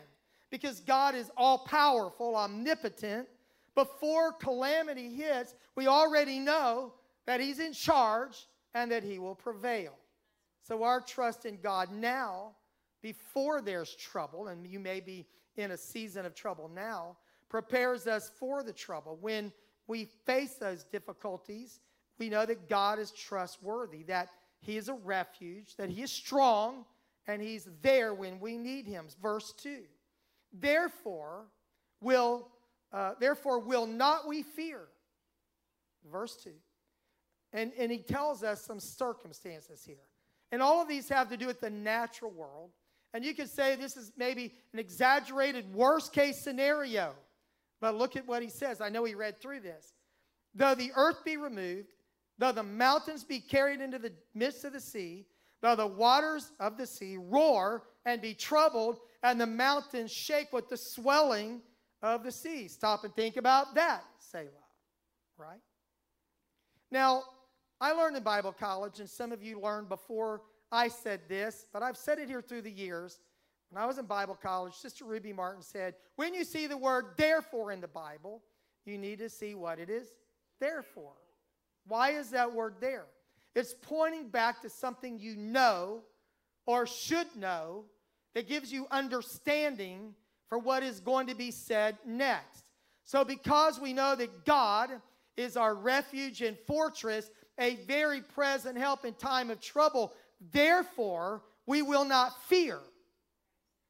Because 0.50 0.80
God 0.80 1.16
is 1.16 1.30
all 1.36 1.60
powerful, 1.60 2.36
omnipotent. 2.36 3.28
Before 3.76 4.32
calamity 4.32 5.14
hits, 5.14 5.56
we 5.76 5.88
already 5.88 6.40
know 6.40 6.94
that 7.26 7.40
He's 7.40 7.60
in 7.60 7.74
charge 7.74 8.48
and 8.74 8.92
that 8.92 9.04
He 9.04 9.20
will 9.20 9.36
prevail. 9.36 9.94
So, 10.64 10.84
our 10.84 11.02
trust 11.02 11.46
in 11.46 11.60
God 11.62 11.92
now, 11.92 12.52
before 13.02 13.62
there's 13.62 13.96
trouble, 13.96 14.48
and 14.48 14.66
you 14.66 14.80
may 14.80 15.00
be 15.00 15.28
in 15.58 15.72
a 15.72 15.78
season 15.78 16.26
of 16.26 16.36
trouble 16.36 16.70
now, 16.74 17.18
prepares 17.50 18.08
us 18.08 18.32
for 18.40 18.64
the 18.64 18.74
trouble. 18.74 19.18
When 19.20 19.52
we 19.88 20.06
face 20.26 20.56
those 20.56 20.84
difficulties, 20.84 21.80
we 22.20 22.30
know 22.30 22.46
that 22.46 22.70
God 22.70 23.00
is 23.00 23.12
trustworthy, 23.12 24.04
that 24.04 24.30
He 24.60 24.78
is 24.78 24.90
a 24.90 24.94
refuge, 24.94 25.76
that 25.78 25.90
He 25.90 26.02
is 26.04 26.12
strong, 26.12 26.86
and 27.28 27.42
He's 27.42 27.68
there 27.82 28.14
when 28.14 28.40
we 28.40 28.58
need 28.58 28.88
Him. 28.88 29.08
Verse 29.22 29.54
2. 29.62 29.80
Therefore, 30.54 31.46
will 32.02 32.48
uh, 32.92 33.14
therefore 33.20 33.60
will 33.60 33.86
not 33.86 34.28
we 34.28 34.44
fear. 34.44 34.88
Verse 36.10 36.36
2. 36.44 36.52
And, 37.54 37.72
and 37.78 37.92
he 37.92 38.00
tells 38.00 38.44
us 38.44 38.62
some 38.62 38.80
circumstances 38.80 39.84
here. 39.84 39.96
And 40.52 40.62
all 40.62 40.82
of 40.82 40.88
these 40.88 41.10
have 41.10 41.30
to 41.30 41.38
do 41.38 41.48
with 41.48 41.60
the 41.60 41.70
natural 41.70 42.32
world. 42.32 42.72
And 43.14 43.24
you 43.24 43.34
could 43.34 43.50
say 43.50 43.76
this 43.76 43.98
is 43.98 44.12
maybe 44.18 44.54
an 44.74 44.80
exaggerated 44.80 45.74
worst 45.74 46.14
case 46.14 46.44
scenario. 46.44 47.14
But 47.80 47.96
look 47.96 48.16
at 48.16 48.28
what 48.28 48.42
he 48.42 48.50
says. 48.50 48.82
I 48.82 48.90
know 48.90 49.04
he 49.04 49.16
read 49.16 49.40
through 49.40 49.62
this. 49.62 49.94
Though 50.54 50.76
the 50.76 50.92
earth 50.96 51.24
be 51.24 51.38
removed, 51.38 51.94
though 52.38 52.52
the 52.52 52.64
mountains 52.64 53.24
be 53.24 53.40
carried 53.40 53.82
into 53.82 54.00
the 54.00 54.14
midst 54.34 54.66
of 54.66 54.74
the 54.74 54.80
sea, 54.80 55.26
though 55.62 55.76
the 55.76 55.88
waters 55.88 56.52
of 56.60 56.78
the 56.78 56.88
sea 56.88 57.18
roar 57.20 57.84
and 58.06 58.22
be 58.22 58.34
troubled, 58.34 59.00
and 59.24 59.40
the 59.40 59.48
mountains 59.48 60.12
shake 60.12 60.52
with 60.54 60.70
the 60.70 60.78
swelling 60.78 61.62
of 62.02 62.24
the 62.24 62.32
sea. 62.32 62.68
Stop 62.68 63.04
and 63.04 63.16
think 63.16 63.38
about 63.38 63.76
that, 63.76 64.04
Selah. 64.20 64.50
Right? 65.38 65.60
Now, 66.92 67.24
I 67.80 67.92
learned 67.92 68.18
in 68.18 68.24
Bible 68.24 68.54
college, 68.54 69.00
and 69.00 69.10
some 69.10 69.32
of 69.32 69.44
you 69.44 69.60
learned 69.60 69.90
before 69.90 70.42
I 70.72 70.88
said 70.88 71.22
this, 71.28 71.66
but 71.72 71.84
I've 71.84 71.98
said 71.98 72.20
it 72.20 72.28
here 72.28 72.42
through 72.42 72.64
the 72.64 72.72
years. 72.72 73.20
When 73.70 73.82
I 73.82 73.86
was 73.86 73.98
in 73.98 74.06
Bible 74.06 74.38
college, 74.42 74.74
Sister 74.74 75.06
Ruby 75.06 75.34
Martin 75.34 75.62
said, 75.62 75.96
when 76.16 76.34
you 76.34 76.44
see 76.44 76.68
the 76.68 76.78
word 76.78 77.06
therefore 77.18 77.72
in 77.72 77.82
the 77.82 77.88
Bible, 77.88 78.42
you 78.86 78.98
need 78.98 79.20
to 79.20 79.30
see 79.30 79.56
what 79.56 79.80
it 79.80 79.90
is 79.90 80.08
therefore. 80.60 81.14
Why 81.86 82.12
is 82.12 82.30
that 82.32 82.54
word 82.54 82.76
there? 82.80 83.06
It's 83.56 83.74
pointing 83.82 84.30
back 84.30 84.62
to 84.62 84.70
something 84.70 85.20
you 85.20 85.36
know 85.36 86.04
or 86.66 86.86
should 86.86 87.28
know 87.36 87.86
that 88.36 88.48
gives 88.48 88.72
you 88.72 88.88
understanding 88.92 90.14
for 90.48 90.60
what 90.60 90.84
is 90.84 91.00
going 91.00 91.28
to 91.28 91.36
be 91.36 91.52
said 91.52 91.98
next. 92.06 92.64
So, 93.04 93.24
because 93.24 93.80
we 93.80 93.94
know 93.94 94.16
that 94.16 94.46
God 94.46 94.90
is 95.38 95.56
our 95.56 95.74
refuge 95.74 96.42
and 96.42 96.58
fortress, 96.68 97.30
a 97.60 97.76
very 97.88 98.22
present 98.22 98.78
help 98.78 99.06
in 99.06 99.14
time 99.14 99.50
of 99.50 99.60
trouble, 99.62 100.14
Therefore, 100.40 101.44
we 101.66 101.82
will 101.82 102.06
not 102.06 102.42
fear 102.44 102.80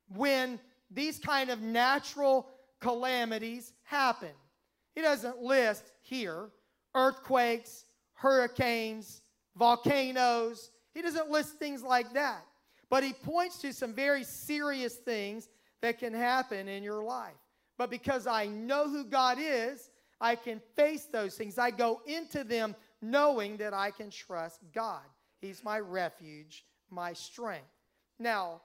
when 0.10 0.60
these 0.89 1.20
kind 1.20 1.50
of 1.50 1.62
natural 1.62 2.48
calamities 2.80 3.74
happen. 3.84 4.32
He 4.96 5.01
doesn't 5.01 5.39
list 5.39 5.92
here 6.01 6.50
earthquakes, 6.96 7.86
hurricanes, 8.13 9.22
volcanoes. 9.56 10.72
He 10.96 11.01
doesn't 11.01 11.30
list 11.30 11.60
things 11.60 11.84
like 11.84 12.13
that. 12.13 12.44
But 12.89 13.04
he 13.04 13.13
points 13.13 13.60
to 13.60 13.74
some 13.74 13.94
very 13.94 14.24
serious 14.24 14.96
things 14.96 15.50
that 15.82 16.00
can 16.00 16.13
happen 16.13 16.68
in 16.68 16.82
your 16.82 17.04
life. 17.04 17.36
But 17.77 17.92
because 17.92 18.25
I 18.25 18.48
know 18.48 18.89
who 18.89 19.04
God 19.04 19.38
is, 19.39 19.92
I 20.20 20.36
can 20.36 20.60
face 20.75 21.06
those 21.06 21.36
things. 21.36 21.60
I 21.60 21.70
go 21.70 22.01
into 22.08 22.44
them 22.44 22.75
knowing 23.01 23.58
that 23.58 23.74
I 23.74 23.92
can 23.92 24.10
trust 24.10 24.62
God. 24.74 25.04
He's 25.41 25.63
my 25.63 25.79
refuge, 25.79 26.65
my 26.89 27.13
strength. 27.13 27.67
Now, 28.20 28.62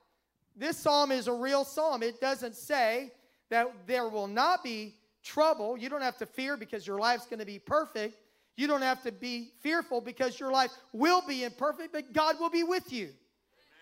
this 0.57 0.77
psalm 0.77 1.11
is 1.11 1.29
a 1.29 1.33
real 1.33 1.65
psalm. 1.65 2.03
It 2.03 2.21
doesn't 2.21 2.57
say 2.57 3.13
that 3.51 3.71
there 3.87 4.09
will 4.09 4.27
not 4.27 4.63
be 4.65 4.95
trouble. 5.23 5.77
You 5.77 5.89
don't 5.89 6.03
have 6.03 6.19
to 6.19 6.27
fear 6.27 6.57
because 6.57 6.87
your 6.87 6.99
life's 6.99 7.27
going 7.27 7.41
to 7.41 7.47
be 7.47 7.59
perfect. 7.59 8.17
You 8.57 8.67
don't 8.67 8.83
have 8.83 9.03
to 9.03 9.13
be 9.13 9.51
fearful 9.61 10.01
because 10.01 10.39
your 10.39 10.51
life 10.51 10.71
will 10.93 11.23
be 11.27 11.45
imperfect, 11.45 11.93
but 11.93 12.13
God 12.13 12.39
will 12.39 12.51
be 12.51 12.65
with 12.65 12.93
you. 12.93 13.11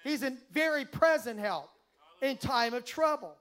He's 0.04 0.22
a 0.22 0.36
very 0.52 0.84
present 0.84 1.38
help 1.38 1.70
in 2.22 2.36
time 2.36 2.74
of 2.74 2.84
trouble. 2.84 3.34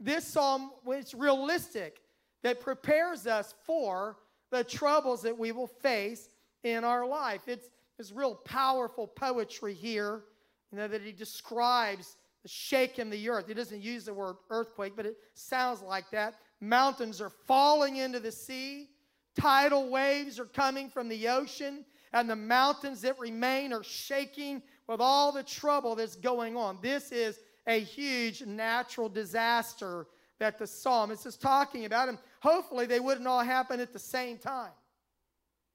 This 0.00 0.26
psalm 0.26 0.70
is 0.92 1.14
realistic 1.14 2.00
that 2.42 2.60
prepares 2.60 3.26
us 3.26 3.54
for 3.64 4.16
the 4.50 4.64
troubles 4.64 5.22
that 5.22 5.38
we 5.38 5.52
will 5.52 5.66
face 5.66 6.28
in 6.62 6.84
our 6.84 7.06
life. 7.06 7.42
It's 7.46 7.68
there's 7.96 8.12
real 8.12 8.34
powerful 8.34 9.06
poetry 9.06 9.74
here, 9.74 10.24
you 10.72 10.78
know, 10.78 10.88
that 10.88 11.02
he 11.02 11.12
describes 11.12 12.16
the 12.42 12.48
shaking 12.48 13.10
the 13.10 13.28
earth. 13.28 13.46
He 13.48 13.54
doesn't 13.54 13.82
use 13.82 14.04
the 14.04 14.14
word 14.14 14.36
earthquake, 14.50 14.94
but 14.96 15.06
it 15.06 15.16
sounds 15.34 15.80
like 15.80 16.10
that. 16.10 16.34
Mountains 16.60 17.20
are 17.20 17.30
falling 17.30 17.96
into 17.96 18.20
the 18.20 18.32
sea, 18.32 18.90
tidal 19.38 19.88
waves 19.90 20.38
are 20.38 20.44
coming 20.44 20.88
from 20.88 21.08
the 21.08 21.28
ocean, 21.28 21.84
and 22.12 22.28
the 22.28 22.36
mountains 22.36 23.00
that 23.02 23.18
remain 23.18 23.72
are 23.72 23.82
shaking 23.82 24.62
with 24.86 25.00
all 25.00 25.32
the 25.32 25.42
trouble 25.42 25.94
that's 25.94 26.16
going 26.16 26.56
on. 26.56 26.78
This 26.82 27.12
is 27.12 27.38
a 27.66 27.80
huge 27.80 28.44
natural 28.44 29.08
disaster 29.08 30.06
that 30.38 30.58
the 30.58 30.66
psalmist 30.66 31.26
is 31.26 31.36
talking 31.36 31.84
about, 31.84 32.08
and 32.08 32.18
hopefully 32.40 32.86
they 32.86 33.00
wouldn't 33.00 33.26
all 33.26 33.42
happen 33.42 33.80
at 33.80 33.92
the 33.92 33.98
same 33.98 34.36
time, 34.36 34.72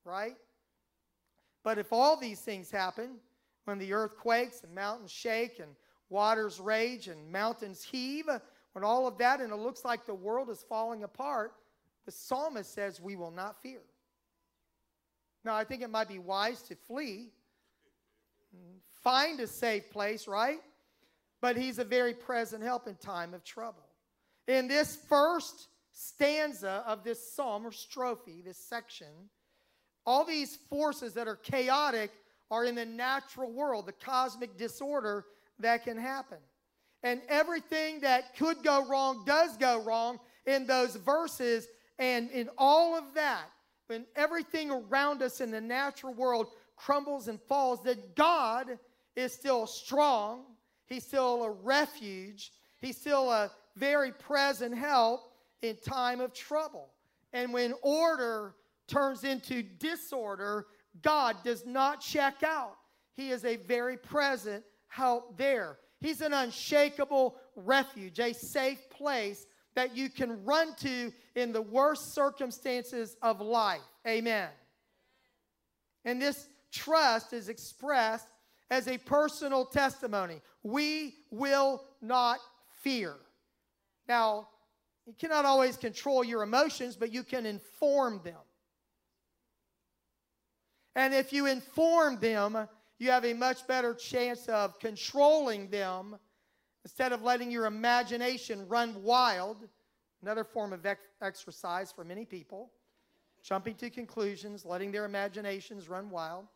right? 0.06 0.36
But 1.64 1.78
if 1.78 1.92
all 1.92 2.18
these 2.18 2.40
things 2.40 2.72
happen, 2.72 3.18
when 3.66 3.78
the 3.78 3.94
earth 3.94 4.18
quakes 4.18 4.64
and 4.64 4.74
mountains 4.74 5.12
shake 5.12 5.60
and 5.60 5.70
waters 6.10 6.60
rage 6.60 7.08
and 7.08 7.32
mountains 7.32 7.84
heave, 7.84 8.26
when 8.74 8.84
all 8.84 9.08
of 9.08 9.18
that 9.18 9.42
and 9.42 9.52
it 9.52 9.58
looks 9.58 9.84
like 9.84 10.06
the 10.06 10.14
world 10.14 10.50
is 10.50 10.66
falling 10.68 11.04
apart, 11.04 11.54
the 12.06 12.12
psalmist 12.12 12.74
says 12.74 13.00
we 13.02 13.16
will 13.16 13.32
not 13.32 13.62
fear. 13.62 13.82
Now, 15.44 15.56
I 15.56 15.64
think 15.64 15.82
it 15.82 15.90
might 15.90 16.08
be 16.08 16.20
wise 16.20 16.62
to 16.64 16.76
flee, 16.76 17.30
find 19.04 19.40
a 19.40 19.48
safe 19.48 19.90
place, 19.90 20.28
right? 20.28 20.60
But 21.42 21.56
he's 21.56 21.80
a 21.80 21.84
very 21.84 22.14
present 22.14 22.64
help 22.64 22.88
in 22.88 22.96
time 22.96 23.34
of 23.34 23.44
trouble. 23.44 23.84
In 24.48 24.68
this 24.68 24.98
first 25.08 25.68
stanza 25.92 26.84
of 26.86 27.04
this 27.04 27.34
psalm 27.34 27.66
or 27.66 27.72
strophe, 27.72 28.44
this 28.44 28.58
section, 28.58 29.30
all 30.10 30.26
these 30.26 30.58
forces 30.72 31.14
that 31.14 31.28
are 31.28 31.36
chaotic 31.36 32.10
are 32.50 32.66
in 32.66 32.74
the 32.74 32.86
natural 32.86 33.52
world, 33.52 33.86
the 33.86 33.92
cosmic 33.92 34.58
disorder 34.58 35.24
that 35.60 35.84
can 35.84 35.98
happen. 35.98 36.40
And 37.04 37.22
everything 37.30 38.00
that 38.00 38.36
could 38.36 38.64
go 38.64 38.88
wrong 38.88 39.24
does 39.28 39.56
go 39.58 39.84
wrong 39.84 40.20
in 40.48 40.66
those 40.66 40.96
verses. 40.96 41.68
And 42.00 42.32
in 42.32 42.50
all 42.58 42.98
of 42.98 43.14
that, 43.14 43.52
when 43.86 44.04
everything 44.16 44.72
around 44.72 45.22
us 45.22 45.42
in 45.42 45.52
the 45.52 45.62
natural 45.62 46.16
world 46.16 46.48
crumbles 46.76 47.28
and 47.28 47.40
falls, 47.42 47.84
that 47.84 48.16
God 48.16 48.80
is 49.16 49.32
still 49.32 49.68
strong, 49.68 50.42
He's 50.88 51.06
still 51.06 51.44
a 51.44 51.52
refuge. 51.52 52.52
He's 52.82 52.98
still 52.98 53.30
a 53.30 53.52
very 53.76 54.12
present 54.12 54.76
help 54.76 55.22
in 55.62 55.76
time 55.76 56.20
of 56.20 56.34
trouble. 56.34 56.90
And 57.32 57.54
when 57.54 57.76
order 57.84 58.56
turns 58.90 59.24
into 59.24 59.64
disorder, 59.64 60.68
God 61.02 61.38
does 61.44 61.66
not 61.66 62.02
check 62.02 62.44
out. 62.44 62.76
He 63.14 63.32
is 63.32 63.46
a 63.46 63.56
very 63.58 63.96
present 63.96 64.64
help 64.88 65.38
there. 65.38 65.78
He's 66.02 66.22
an 66.22 66.34
unshakable 66.34 67.36
refuge, 67.56 68.20
a 68.20 68.34
safe 68.34 68.90
place 68.90 69.46
that 69.76 69.96
you 69.96 70.10
can 70.10 70.44
run 70.44 70.76
to 70.78 71.12
in 71.36 71.52
the 71.52 71.62
worst 71.62 72.14
circumstances 72.14 73.16
of 73.22 73.40
life. 73.42 73.82
Amen. 74.08 74.50
And 76.06 76.22
this 76.22 76.48
trust 76.72 77.34
is 77.34 77.50
expressed 77.50 78.28
as 78.72 78.88
a 78.88 78.98
personal 78.98 79.66
testimony. 79.66 80.42
We 80.64 81.16
will 81.32 81.84
not 82.02 82.40
fear. 82.82 83.16
Now, 84.08 84.48
you 85.06 85.14
cannot 85.18 85.46
always 85.46 85.76
control 85.76 86.24
your 86.24 86.44
emotions, 86.44 86.96
but 86.96 87.12
you 87.12 87.24
can 87.24 87.46
inform 87.46 88.22
them. 88.24 88.38
And 91.00 91.14
if 91.14 91.32
you 91.32 91.46
inform 91.46 92.20
them, 92.20 92.68
you 92.98 93.10
have 93.10 93.24
a 93.24 93.34
much 93.34 93.66
better 93.66 93.94
chance 93.94 94.50
of 94.50 94.78
controlling 94.80 95.70
them 95.70 96.18
instead 96.84 97.14
of 97.14 97.22
letting 97.22 97.50
your 97.50 97.68
imagination 97.68 98.68
run 98.68 99.02
wild. 99.02 99.66
Another 100.22 100.44
form 100.44 100.74
of 100.74 100.86
ex- 100.86 101.00
exercise 101.22 101.90
for 101.90 102.04
many 102.04 102.26
people, 102.26 102.70
jumping 103.42 103.76
to 103.76 103.90
conclusions, 103.90 104.66
letting 104.66 104.92
their 104.92 105.06
imaginations 105.06 105.88
run 105.88 106.10
wild. 106.10 106.48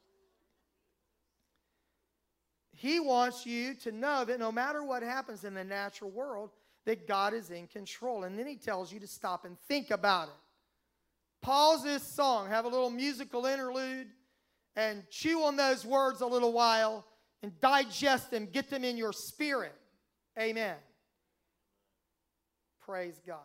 He 2.73 2.99
wants 2.99 3.45
you 3.45 3.75
to 3.75 3.93
know 3.93 4.25
that 4.25 4.41
no 4.41 4.51
matter 4.51 4.83
what 4.83 5.03
happens 5.03 5.45
in 5.45 5.53
the 5.53 5.63
natural 5.63 6.11
world, 6.11 6.49
that 6.83 7.07
God 7.07 7.33
is 7.33 7.49
in 7.49 7.65
control. 7.67 8.25
And 8.25 8.37
then 8.37 8.47
he 8.47 8.57
tells 8.57 8.91
you 8.91 8.99
to 8.99 9.07
stop 9.07 9.45
and 9.45 9.57
think 9.69 9.89
about 9.89 10.27
it. 10.27 10.33
Pause 11.41 11.85
this 11.85 12.03
song, 12.03 12.49
have 12.49 12.65
a 12.65 12.67
little 12.67 12.89
musical 12.89 13.45
interlude, 13.45 14.07
and 14.75 15.03
chew 15.09 15.43
on 15.43 15.55
those 15.55 15.85
words 15.85 16.21
a 16.21 16.27
little 16.27 16.53
while 16.53 17.05
and 17.41 17.59
digest 17.59 18.31
them, 18.31 18.47
get 18.51 18.69
them 18.69 18.83
in 18.83 18.97
your 18.97 19.13
spirit. 19.13 19.73
Amen. 20.39 20.75
Praise 22.81 23.21
God. 23.25 23.39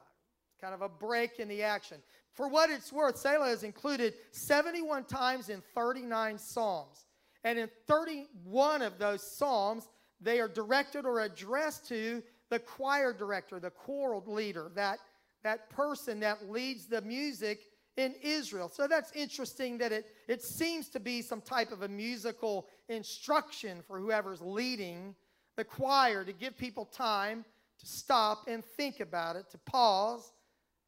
Kind 0.61 0.75
of 0.75 0.83
a 0.83 0.89
break 0.89 1.39
in 1.39 1.49
the 1.49 1.63
action. 1.63 1.99
For 2.33 2.49
what 2.49 2.71
it's 2.71 2.93
worth, 2.93 3.19
Selah 3.19 3.51
is 3.51 3.63
included 3.63 4.15
71 4.33 5.05
times 5.05 5.49
in 5.49 5.63
39 5.75 6.39
Psalms. 6.39 7.07
And 7.45 7.59
in 7.59 7.69
31 7.87 8.83
of 8.83 8.99
those 8.99 9.23
Psalms, 9.37 9.89
they 10.21 10.41
are 10.41 10.49
directed 10.49 11.05
or 11.05 11.21
addressed 11.21 11.89
to 11.89 12.23
the 12.51 12.59
choir 12.59 13.13
director, 13.13 13.61
the 13.61 13.71
choral 13.71 14.25
leader, 14.27 14.71
that, 14.75 14.99
that 15.45 15.71
person 15.71 16.21
that 16.21 16.51
leads 16.51 16.87
the 16.87 17.03
music 17.03 17.61
in 17.99 18.15
Israel. 18.23 18.69
So 18.69 18.87
that's 18.87 19.11
interesting 19.13 19.77
that 19.79 19.91
it, 19.91 20.07
it 20.29 20.41
seems 20.41 20.89
to 20.91 21.01
be 21.01 21.21
some 21.21 21.41
type 21.41 21.73
of 21.73 21.83
a 21.83 21.89
musical 21.89 22.69
instruction 22.89 23.83
for 23.87 23.99
whoever's 23.99 24.41
leading 24.41 25.17
the 25.57 25.65
choir 25.65 26.25
to 26.25 26.33
give 26.33 26.57
people 26.57 26.85
time 26.85 27.45
to 27.81 27.87
stop 27.87 28.45
and 28.47 28.65
think 28.65 29.01
about 29.01 29.35
it, 29.35 29.51
to 29.51 29.59
pause 29.59 30.33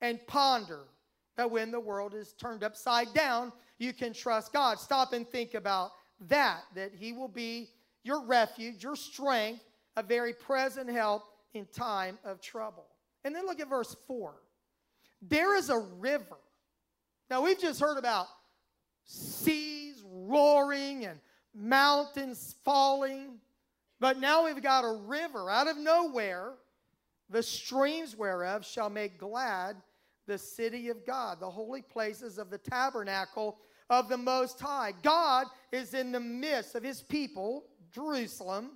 and 0.01 0.25
ponder 0.29 0.85
that 1.37 1.51
when 1.51 1.73
the 1.73 1.81
world 1.81 2.15
is 2.15 2.33
turned 2.35 2.63
upside 2.63 3.13
down, 3.13 3.53
you 3.79 3.93
can 3.93 4.13
trust 4.13 4.53
God. 4.53 4.79
Stop 4.79 5.13
and 5.13 5.29
think 5.29 5.55
about 5.55 5.91
that, 6.29 6.61
that 6.77 6.93
He 6.95 7.13
will 7.13 7.29
be 7.29 7.71
your 8.05 8.25
refuge, 8.25 8.85
your 8.85 8.95
strength, 8.95 9.65
a 9.97 10.03
very 10.03 10.33
present 10.33 10.89
help 10.89 11.25
in 11.55 11.67
time 11.67 12.21
of 12.25 12.41
trouble. 12.41 12.87
And 13.25 13.35
then 13.35 13.47
look 13.47 13.59
at 13.59 13.69
verse 13.69 13.97
4. 14.07 14.33
There 15.23 15.57
is 15.57 15.71
a 15.71 15.79
river. 15.79 16.39
Now, 17.31 17.43
we've 17.43 17.61
just 17.61 17.81
heard 17.81 17.97
about 17.97 18.27
seas 19.05 20.03
roaring 20.05 21.07
and 21.07 21.21
mountains 21.55 22.57
falling, 22.65 23.39
but 24.01 24.19
now 24.19 24.45
we've 24.45 24.61
got 24.61 24.85
a 24.85 25.01
river 25.07 25.49
out 25.49 25.69
of 25.69 25.77
nowhere, 25.77 26.55
the 27.29 27.43
streams 27.43 28.17
whereof 28.17 28.67
shall 28.67 28.91
make 28.91 29.17
glad 29.17 29.77
the 30.27 30.39
city 30.39 30.89
of 30.89 31.07
God, 31.07 31.39
the 31.39 31.51
holy 31.51 31.83
places 31.83 32.39
of 32.39 32.51
the 32.51 32.59
tabernacle 32.59 33.59
of 33.89 34.09
the 34.09 34.17
Most 34.17 34.59
High. 34.61 34.93
God 35.03 35.47
is 35.71 35.95
in 35.95 36.11
the 36.11 36.21
midst 36.21 36.75
of 36.75 36.83
his 36.83 37.03
people, 37.03 37.65
Jerusalem. 37.93 38.73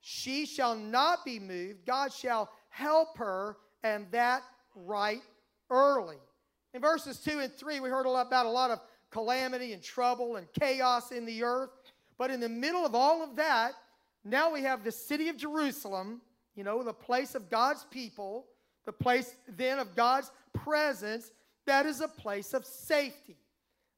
She 0.00 0.44
shall 0.44 0.74
not 0.74 1.24
be 1.24 1.38
moved. 1.38 1.86
God 1.86 2.12
shall 2.12 2.50
help 2.68 3.16
her, 3.16 3.56
and 3.82 4.06
that 4.10 4.42
right 4.74 5.22
early. 5.70 6.18
In 6.78 6.82
verses 6.82 7.18
2 7.18 7.40
and 7.40 7.52
3, 7.52 7.80
we 7.80 7.90
heard 7.90 8.06
a 8.06 8.08
lot 8.08 8.28
about 8.28 8.46
a 8.46 8.50
lot 8.50 8.70
of 8.70 8.78
calamity 9.10 9.72
and 9.72 9.82
trouble 9.82 10.36
and 10.36 10.46
chaos 10.60 11.10
in 11.10 11.26
the 11.26 11.42
earth. 11.42 11.70
But 12.18 12.30
in 12.30 12.38
the 12.38 12.48
middle 12.48 12.86
of 12.86 12.94
all 12.94 13.20
of 13.20 13.34
that, 13.34 13.72
now 14.24 14.52
we 14.52 14.62
have 14.62 14.84
the 14.84 14.92
city 14.92 15.28
of 15.28 15.36
Jerusalem, 15.36 16.20
you 16.54 16.62
know, 16.62 16.84
the 16.84 16.92
place 16.92 17.34
of 17.34 17.50
God's 17.50 17.84
people, 17.90 18.46
the 18.86 18.92
place 18.92 19.34
then 19.48 19.80
of 19.80 19.96
God's 19.96 20.30
presence, 20.52 21.32
that 21.66 21.84
is 21.84 22.00
a 22.00 22.06
place 22.06 22.54
of 22.54 22.64
safety. 22.64 23.38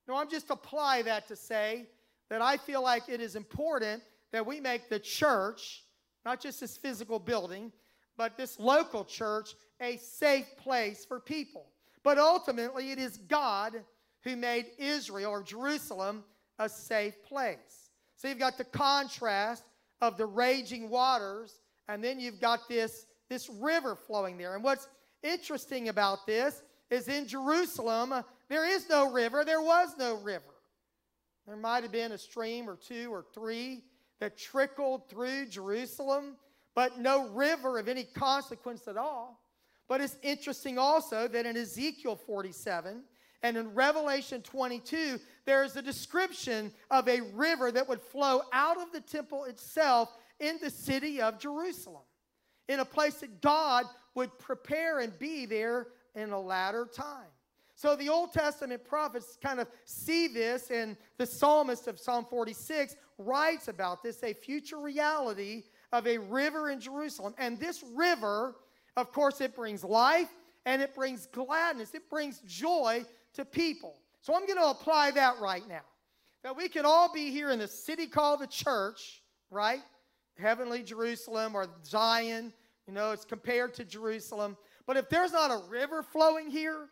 Now, 0.09 0.17
I'm 0.17 0.31
just 0.31 0.49
apply 0.49 1.03
that 1.03 1.29
to 1.29 1.37
say 1.37 1.85
that 2.31 2.41
I 2.41 2.57
feel 2.57 2.83
like 2.83 3.11
it 3.11 3.21
is 3.21 3.37
important 3.37 4.03
that 4.33 4.47
we 4.47 4.59
make 4.59 4.89
the 4.89 4.99
church 4.99 5.85
not 6.25 6.41
just 6.41 6.63
this 6.63 6.79
physical 6.79 7.19
building, 7.19 7.73
but 8.17 8.39
this 8.39 8.59
local 8.59 9.05
church, 9.05 9.51
a 9.83 9.99
safe 9.99 10.47
place 10.57 11.05
for 11.05 11.21
people. 11.21 11.67
But 12.03 12.19
ultimately, 12.19 12.93
it 12.93 12.99
is 12.99 13.17
God 13.17 13.75
who 14.23 14.37
made 14.37 14.67
Israel 14.79 15.31
or 15.31 15.43
Jerusalem 15.43 16.25
a 16.59 16.69
safe 16.69 17.23
place. 17.25 17.91
So 18.17 18.29
you've 18.29 18.39
got 18.39 18.59
the 18.59 18.65
contrast 18.65 19.65
of 20.01 20.17
the 20.17 20.27
raging 20.27 20.91
waters, 20.91 21.61
and 21.89 22.03
then 22.03 22.21
you've 22.21 22.41
got 22.41 22.69
this, 22.69 23.07
this 23.29 23.49
river 23.49 23.95
flowing 23.95 24.39
there. 24.39 24.55
And 24.55 24.65
what's 24.65 24.89
interesting 25.23 25.89
about 25.89 26.27
this 26.27 26.63
is 26.91 27.09
in 27.09 27.27
Jerusalem, 27.27 28.13
there 28.49 28.69
is 28.69 28.89
no 28.89 29.11
river, 29.11 29.45
there 29.45 29.63
was 29.63 29.95
no 29.99 30.17
river. 30.17 30.45
There 31.47 31.57
might 31.57 31.83
have 31.83 31.93
been 31.93 32.13
a 32.13 32.19
stream 32.19 32.69
or 32.69 32.77
two 32.77 33.13
or 33.13 33.25
three 33.35 33.83
that 34.21 34.37
trickled 34.37 35.09
through 35.09 35.47
Jerusalem, 35.47 36.37
but 36.75 36.99
no 36.99 37.29
river 37.31 37.79
of 37.79 37.89
any 37.89 38.05
consequence 38.05 38.87
at 38.87 38.97
all. 38.97 39.41
But 39.91 40.01
it's 40.01 40.17
interesting 40.23 40.79
also 40.79 41.27
that 41.27 41.47
in 41.47 41.57
Ezekiel 41.57 42.15
47 42.15 43.03
and 43.43 43.57
in 43.57 43.75
Revelation 43.75 44.41
22, 44.41 45.19
there 45.47 45.65
is 45.65 45.75
a 45.75 45.83
description 45.83 46.71
of 46.93 47.09
a 47.09 47.23
river 47.35 47.73
that 47.73 47.89
would 47.89 48.01
flow 48.01 48.43
out 48.53 48.81
of 48.81 48.93
the 48.93 49.01
temple 49.01 49.47
itself 49.47 50.17
in 50.39 50.59
the 50.63 50.71
city 50.71 51.21
of 51.21 51.41
Jerusalem, 51.41 52.05
in 52.69 52.79
a 52.79 52.85
place 52.85 53.15
that 53.15 53.43
God 53.43 53.85
would 54.15 54.39
prepare 54.39 55.01
and 55.01 55.19
be 55.19 55.45
there 55.45 55.89
in 56.15 56.31
a 56.31 56.41
latter 56.41 56.87
time. 56.87 57.27
So 57.75 57.97
the 57.97 58.11
Old 58.11 58.33
Testament 58.33 58.85
prophets 58.85 59.37
kind 59.43 59.59
of 59.59 59.67
see 59.87 60.29
this, 60.29 60.71
and 60.71 60.97
the 61.19 61.27
psalmist 61.27 61.89
of 61.89 61.99
Psalm 61.99 62.27
46 62.31 62.95
writes 63.19 63.67
about 63.67 64.05
this 64.05 64.23
a 64.23 64.35
future 64.35 64.79
reality 64.79 65.65
of 65.91 66.07
a 66.07 66.19
river 66.19 66.71
in 66.71 66.79
Jerusalem. 66.79 67.35
And 67.39 67.59
this 67.59 67.83
river, 67.97 68.55
of 68.97 69.13
course, 69.13 69.41
it 69.41 69.55
brings 69.55 69.85
life 69.85 70.29
and 70.67 70.83
it 70.83 70.95
brings 70.95 71.27
gladness, 71.27 71.95
it 71.95 72.09
brings 72.11 72.41
joy 72.47 73.05
to 73.35 73.45
people. 73.45 73.97
So 74.21 74.35
I'm 74.35 74.47
going 74.47 74.59
to 74.59 74.69
apply 74.69 75.13
that 75.13 75.41
right 75.41 75.67
now. 75.69 75.81
That 76.43 76.57
we 76.57 76.69
can 76.69 76.85
all 76.85 77.13
be 77.13 77.31
here 77.31 77.51
in 77.51 77.59
the 77.59 77.69
city 77.69 78.07
called 78.07 78.41
the 78.41 78.47
church, 78.47 79.23
right? 79.51 79.81
Heavenly 80.39 80.83
Jerusalem 80.83 81.55
or 81.55 81.67
Zion, 81.85 82.53
you 82.87 82.95
know, 82.95 83.13
it's 83.13 83.25
compared 83.25 83.75
to 83.75 83.85
Jerusalem. 83.85 84.57
But 84.87 84.97
if 84.97 85.09
there's 85.09 85.33
not 85.33 85.51
a 85.51 85.69
river 85.71 86.03
flowing 86.03 86.51
here, 86.51 86.89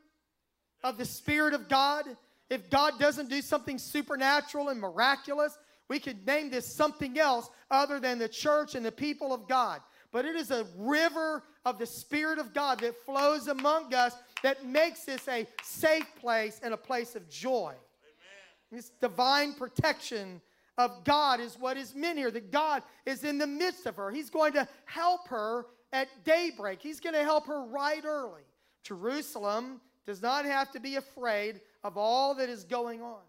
of 0.84 0.98
the 0.98 1.04
Spirit 1.04 1.54
of 1.54 1.68
God, 1.68 2.04
if 2.50 2.70
God 2.70 2.98
doesn't 2.98 3.28
do 3.28 3.42
something 3.42 3.78
supernatural 3.78 4.68
and 4.68 4.80
miraculous, 4.80 5.58
we 5.88 5.98
could 5.98 6.26
name 6.26 6.50
this 6.50 6.66
something 6.66 7.18
else 7.18 7.50
other 7.70 7.98
than 7.98 8.18
the 8.18 8.28
church 8.28 8.74
and 8.74 8.84
the 8.84 8.92
people 8.92 9.32
of 9.32 9.48
God. 9.48 9.80
But 10.12 10.24
it 10.24 10.36
is 10.36 10.50
a 10.50 10.66
river 10.76 11.42
of 11.68 11.78
the 11.78 11.86
Spirit 11.86 12.38
of 12.38 12.54
God 12.54 12.80
that 12.80 12.96
flows 13.04 13.48
among 13.48 13.92
us 13.92 14.14
that 14.42 14.64
makes 14.64 15.04
this 15.04 15.28
a 15.28 15.46
safe 15.62 16.06
place 16.18 16.60
and 16.62 16.72
a 16.72 16.76
place 16.76 17.14
of 17.14 17.28
joy. 17.28 17.74
Amen. 17.74 18.72
This 18.72 18.90
divine 19.00 19.52
protection 19.52 20.40
of 20.78 21.04
God 21.04 21.40
is 21.40 21.58
what 21.58 21.76
is 21.76 21.94
meant 21.94 22.18
here, 22.18 22.30
that 22.30 22.50
God 22.50 22.82
is 23.04 23.24
in 23.24 23.36
the 23.36 23.46
midst 23.46 23.84
of 23.86 23.96
her. 23.96 24.10
He's 24.10 24.30
going 24.30 24.52
to 24.54 24.66
help 24.86 25.28
her 25.28 25.66
at 25.92 26.08
daybreak, 26.24 26.80
He's 26.80 27.00
going 27.00 27.14
to 27.14 27.24
help 27.24 27.46
her 27.46 27.64
right 27.64 28.04
early. 28.04 28.42
Jerusalem 28.82 29.80
does 30.06 30.22
not 30.22 30.46
have 30.46 30.70
to 30.72 30.80
be 30.80 30.96
afraid 30.96 31.60
of 31.84 31.98
all 31.98 32.34
that 32.36 32.48
is 32.48 32.64
going 32.64 33.02
on. 33.02 33.20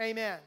Amen. 0.00 0.38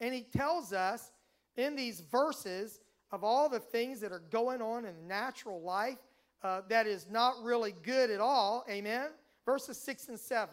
And 0.00 0.14
he 0.14 0.22
tells 0.22 0.72
us 0.72 1.10
in 1.56 1.76
these 1.76 2.00
verses 2.00 2.80
of 3.10 3.22
all 3.24 3.48
the 3.48 3.60
things 3.60 4.00
that 4.00 4.12
are 4.12 4.22
going 4.30 4.62
on 4.62 4.86
in 4.86 5.06
natural 5.06 5.60
life 5.60 5.98
uh, 6.42 6.62
that 6.68 6.86
is 6.86 7.06
not 7.10 7.42
really 7.42 7.74
good 7.82 8.10
at 8.10 8.20
all. 8.20 8.64
Amen? 8.68 9.08
Verses 9.46 9.78
6 9.78 10.08
and 10.08 10.18
7. 10.18 10.48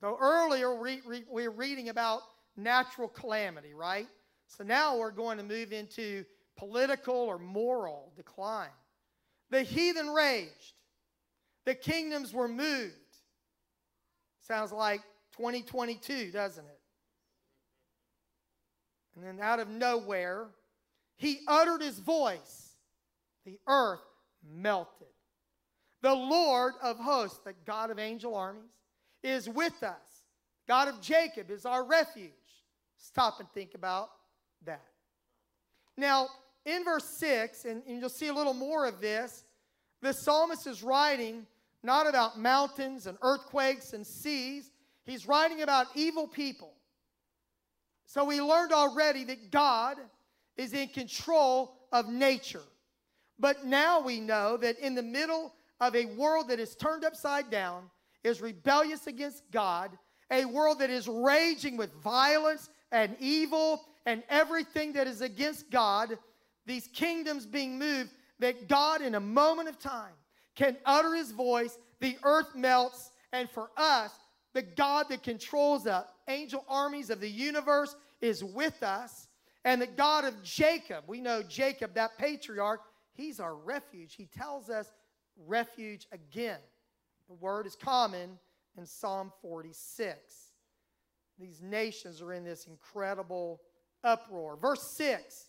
So 0.00 0.16
earlier 0.20 0.74
we, 0.74 1.00
we, 1.06 1.24
we 1.30 1.48
were 1.48 1.54
reading 1.54 1.88
about 1.88 2.22
natural 2.56 3.08
calamity, 3.08 3.74
right? 3.74 4.08
So 4.48 4.64
now 4.64 4.98
we're 4.98 5.10
going 5.10 5.38
to 5.38 5.44
move 5.44 5.72
into 5.72 6.24
political 6.56 7.14
or 7.14 7.38
moral 7.38 8.12
decline. 8.16 8.68
The 9.50 9.62
heathen 9.62 10.08
raged, 10.08 10.74
the 11.64 11.74
kingdoms 11.74 12.32
were 12.32 12.48
moved. 12.48 12.94
Sounds 14.40 14.72
like 14.72 15.02
2022, 15.36 16.30
doesn't 16.30 16.64
it? 16.64 16.80
And 19.14 19.24
then 19.24 19.38
out 19.40 19.60
of 19.60 19.68
nowhere, 19.68 20.46
he 21.16 21.40
uttered 21.46 21.80
his 21.80 21.98
voice. 21.98 22.61
The 23.44 23.58
earth 23.66 24.00
melted. 24.42 25.08
The 26.02 26.14
Lord 26.14 26.74
of 26.82 26.98
hosts, 26.98 27.40
the 27.44 27.54
God 27.64 27.90
of 27.90 27.98
angel 27.98 28.34
armies, 28.34 28.70
is 29.22 29.48
with 29.48 29.82
us. 29.82 30.24
God 30.66 30.88
of 30.88 31.00
Jacob 31.00 31.50
is 31.50 31.64
our 31.64 31.84
refuge. 31.84 32.30
Stop 32.96 33.40
and 33.40 33.48
think 33.52 33.74
about 33.74 34.10
that. 34.64 34.82
Now, 35.96 36.28
in 36.64 36.84
verse 36.84 37.04
6, 37.18 37.64
and, 37.64 37.82
and 37.86 38.00
you'll 38.00 38.08
see 38.08 38.28
a 38.28 38.34
little 38.34 38.54
more 38.54 38.86
of 38.86 39.00
this, 39.00 39.44
the 40.00 40.12
psalmist 40.12 40.66
is 40.66 40.82
writing 40.82 41.46
not 41.82 42.08
about 42.08 42.38
mountains 42.38 43.06
and 43.06 43.18
earthquakes 43.22 43.92
and 43.92 44.06
seas, 44.06 44.70
he's 45.04 45.26
writing 45.26 45.62
about 45.62 45.86
evil 45.94 46.28
people. 46.28 46.72
So 48.06 48.24
we 48.24 48.40
learned 48.40 48.72
already 48.72 49.24
that 49.24 49.50
God 49.50 49.96
is 50.56 50.72
in 50.74 50.88
control 50.88 51.74
of 51.90 52.08
nature. 52.08 52.62
But 53.42 53.66
now 53.66 54.00
we 54.00 54.20
know 54.20 54.56
that 54.58 54.78
in 54.78 54.94
the 54.94 55.02
middle 55.02 55.52
of 55.80 55.96
a 55.96 56.06
world 56.06 56.48
that 56.48 56.60
is 56.60 56.76
turned 56.76 57.04
upside 57.04 57.50
down, 57.50 57.90
is 58.22 58.40
rebellious 58.40 59.08
against 59.08 59.42
God, 59.50 59.90
a 60.30 60.44
world 60.44 60.78
that 60.78 60.90
is 60.90 61.08
raging 61.08 61.76
with 61.76 61.92
violence 62.04 62.70
and 62.92 63.16
evil 63.18 63.82
and 64.06 64.22
everything 64.28 64.92
that 64.92 65.08
is 65.08 65.22
against 65.22 65.72
God, 65.72 66.16
these 66.66 66.86
kingdoms 66.94 67.44
being 67.44 67.80
moved, 67.80 68.10
that 68.38 68.68
God, 68.68 69.02
in 69.02 69.16
a 69.16 69.20
moment 69.20 69.68
of 69.68 69.76
time, 69.76 70.14
can 70.54 70.76
utter 70.86 71.12
his 71.16 71.32
voice, 71.32 71.76
the 71.98 72.16
earth 72.22 72.54
melts, 72.54 73.10
and 73.32 73.50
for 73.50 73.70
us, 73.76 74.12
the 74.54 74.62
God 74.62 75.06
that 75.08 75.24
controls 75.24 75.82
the 75.82 76.04
angel 76.28 76.64
armies 76.68 77.10
of 77.10 77.20
the 77.20 77.28
universe 77.28 77.96
is 78.20 78.44
with 78.44 78.84
us. 78.84 79.26
And 79.64 79.82
the 79.82 79.86
God 79.88 80.24
of 80.24 80.44
Jacob, 80.44 81.04
we 81.08 81.20
know 81.20 81.42
Jacob, 81.42 81.94
that 81.94 82.18
patriarch, 82.18 82.82
he's 83.14 83.40
our 83.40 83.54
refuge. 83.54 84.14
He 84.14 84.26
tells 84.26 84.70
us 84.70 84.92
refuge 85.46 86.06
again. 86.12 86.60
The 87.28 87.34
word 87.34 87.66
is 87.66 87.76
common 87.76 88.38
in 88.76 88.86
Psalm 88.86 89.32
46. 89.42 90.18
These 91.38 91.62
nations 91.62 92.20
are 92.20 92.32
in 92.32 92.44
this 92.44 92.66
incredible 92.66 93.60
uproar. 94.04 94.56
Verse 94.56 94.82
6. 94.82 95.46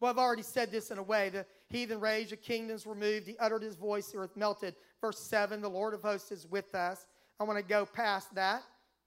Well, 0.00 0.10
I've 0.10 0.18
already 0.18 0.42
said 0.42 0.70
this 0.70 0.90
in 0.90 0.98
a 0.98 1.02
way. 1.02 1.28
The 1.28 1.46
heathen 1.68 2.00
rage, 2.00 2.30
the 2.30 2.36
kingdoms 2.36 2.84
were 2.84 2.94
moved. 2.94 3.26
He 3.26 3.36
uttered 3.38 3.62
his 3.62 3.76
voice, 3.76 4.08
the 4.08 4.18
earth 4.18 4.36
melted. 4.36 4.74
Verse 5.00 5.18
7 5.18 5.60
The 5.60 5.68
Lord 5.68 5.94
of 5.94 6.02
hosts 6.02 6.30
is 6.32 6.46
with 6.46 6.74
us. 6.74 7.06
I 7.40 7.44
want 7.44 7.58
to 7.58 7.64
go 7.64 7.86
past 7.86 8.34
that. 8.34 8.62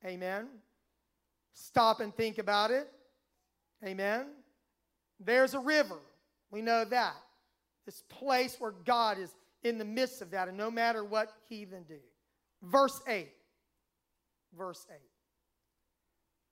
Amen. 0.06 0.48
Stop 1.54 2.00
and 2.00 2.16
think 2.16 2.38
about 2.38 2.72
it. 2.72 2.92
Amen. 3.86 4.28
There's 5.20 5.54
a 5.54 5.60
river. 5.60 6.00
We 6.52 6.62
know 6.62 6.86
that. 6.86 7.16
This 7.86 8.04
place 8.10 8.56
where 8.60 8.74
God 8.86 9.18
is 9.20 9.34
in 9.64 9.78
the 9.78 9.86
midst 9.86 10.22
of 10.22 10.32
that, 10.32 10.48
and 10.48 10.58
no 10.58 10.70
matter 10.70 11.04
what 11.04 11.34
heathen 11.50 11.84
do. 11.88 12.00
Verse 12.62 13.00
8. 13.08 13.30
Verse 14.58 14.86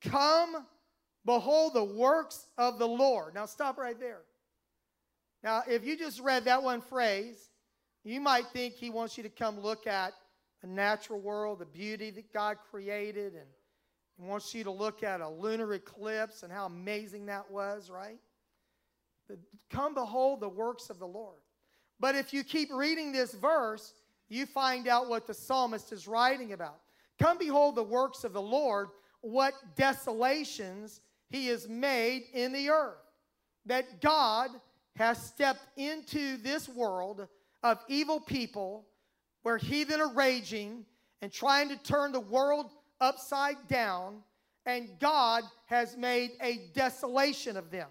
8. 0.04 0.12
Come, 0.12 0.66
behold 1.26 1.74
the 1.74 1.84
works 1.84 2.48
of 2.58 2.80
the 2.80 2.88
Lord. 2.88 3.34
Now 3.34 3.46
stop 3.46 3.78
right 3.78 4.00
there. 4.00 4.22
Now, 5.44 5.64
if 5.68 5.86
you 5.86 5.98
just 5.98 6.20
read 6.20 6.46
that 6.46 6.64
one 6.64 6.82
phrase, 6.82 7.50
you 8.04 8.20
might 8.20 8.48
think 8.48 8.74
he 8.74 8.90
wants 8.90 9.18
you 9.18 9.24
to 9.24 9.30
come 9.30 9.60
look 9.60 9.88
at 9.88 10.14
the 10.62 10.68
natural 10.68 11.20
world, 11.20 11.60
the 11.60 11.66
beauty 11.66 12.10
that 12.12 12.34
God 12.34 12.58
created, 12.72 13.34
and 13.34 13.46
he 14.18 14.24
wants 14.24 14.54
you 14.56 14.64
to 14.64 14.72
look 14.72 15.04
at 15.04 15.22
a 15.22 15.30
lunar 15.30 15.74
eclipse 15.74 16.44
and 16.44 16.52
how 16.52 16.66
amazing 16.66 17.28
that 17.28 17.52
was, 17.52 17.90
right? 17.90 18.18
Come 19.70 19.94
behold 19.94 20.40
the 20.40 20.50
works 20.50 20.90
of 20.90 21.00
the 21.00 21.08
Lord. 21.08 21.40
But 22.00 22.16
if 22.16 22.34
you 22.34 22.44
keep 22.44 22.72
reading 22.72 23.12
this 23.12 23.34
verse, 23.34 23.94
you 24.30 24.46
find 24.46 24.88
out 24.88 25.10
what 25.10 25.28
the 25.28 25.34
psalmist 25.34 25.92
is 25.92 26.08
writing 26.08 26.54
about. 26.54 26.80
Come 27.20 27.38
behold 27.38 27.76
the 27.76 27.84
works 27.84 28.24
of 28.24 28.34
the 28.34 28.42
Lord, 28.42 28.90
what 29.22 29.54
desolations 29.76 31.02
he 31.30 31.48
has 31.48 31.68
made 31.68 32.24
in 32.34 32.52
the 32.52 32.70
earth. 32.70 32.98
That 33.66 34.02
God 34.02 34.52
has 34.96 35.22
stepped 35.22 35.66
into 35.78 36.38
this 36.38 36.70
world 36.70 37.28
of 37.64 37.80
evil 37.88 38.20
people 38.20 38.86
where 39.44 39.58
heathen 39.58 40.02
are 40.02 40.14
raging 40.14 40.86
and 41.22 41.32
trying 41.32 41.70
to 41.70 41.78
turn 41.78 42.12
the 42.12 42.20
world 42.20 42.72
upside 43.02 43.68
down, 43.68 44.22
and 44.66 44.90
God 45.00 45.44
has 45.66 45.96
made 45.98 46.32
a 46.42 46.70
desolation 46.74 47.58
of 47.58 47.72
them. 47.72 47.88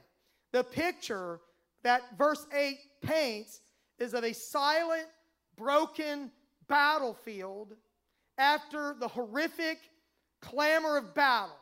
The 0.54 0.62
picture 0.62 1.40
that 1.82 2.16
verse 2.16 2.46
8 2.56 2.78
paints 3.02 3.60
is 3.98 4.14
of 4.14 4.22
a 4.22 4.32
silent, 4.32 5.08
broken 5.56 6.30
battlefield 6.68 7.74
after 8.38 8.94
the 9.00 9.08
horrific 9.08 9.78
clamor 10.40 10.96
of 10.96 11.12
battle 11.12 11.56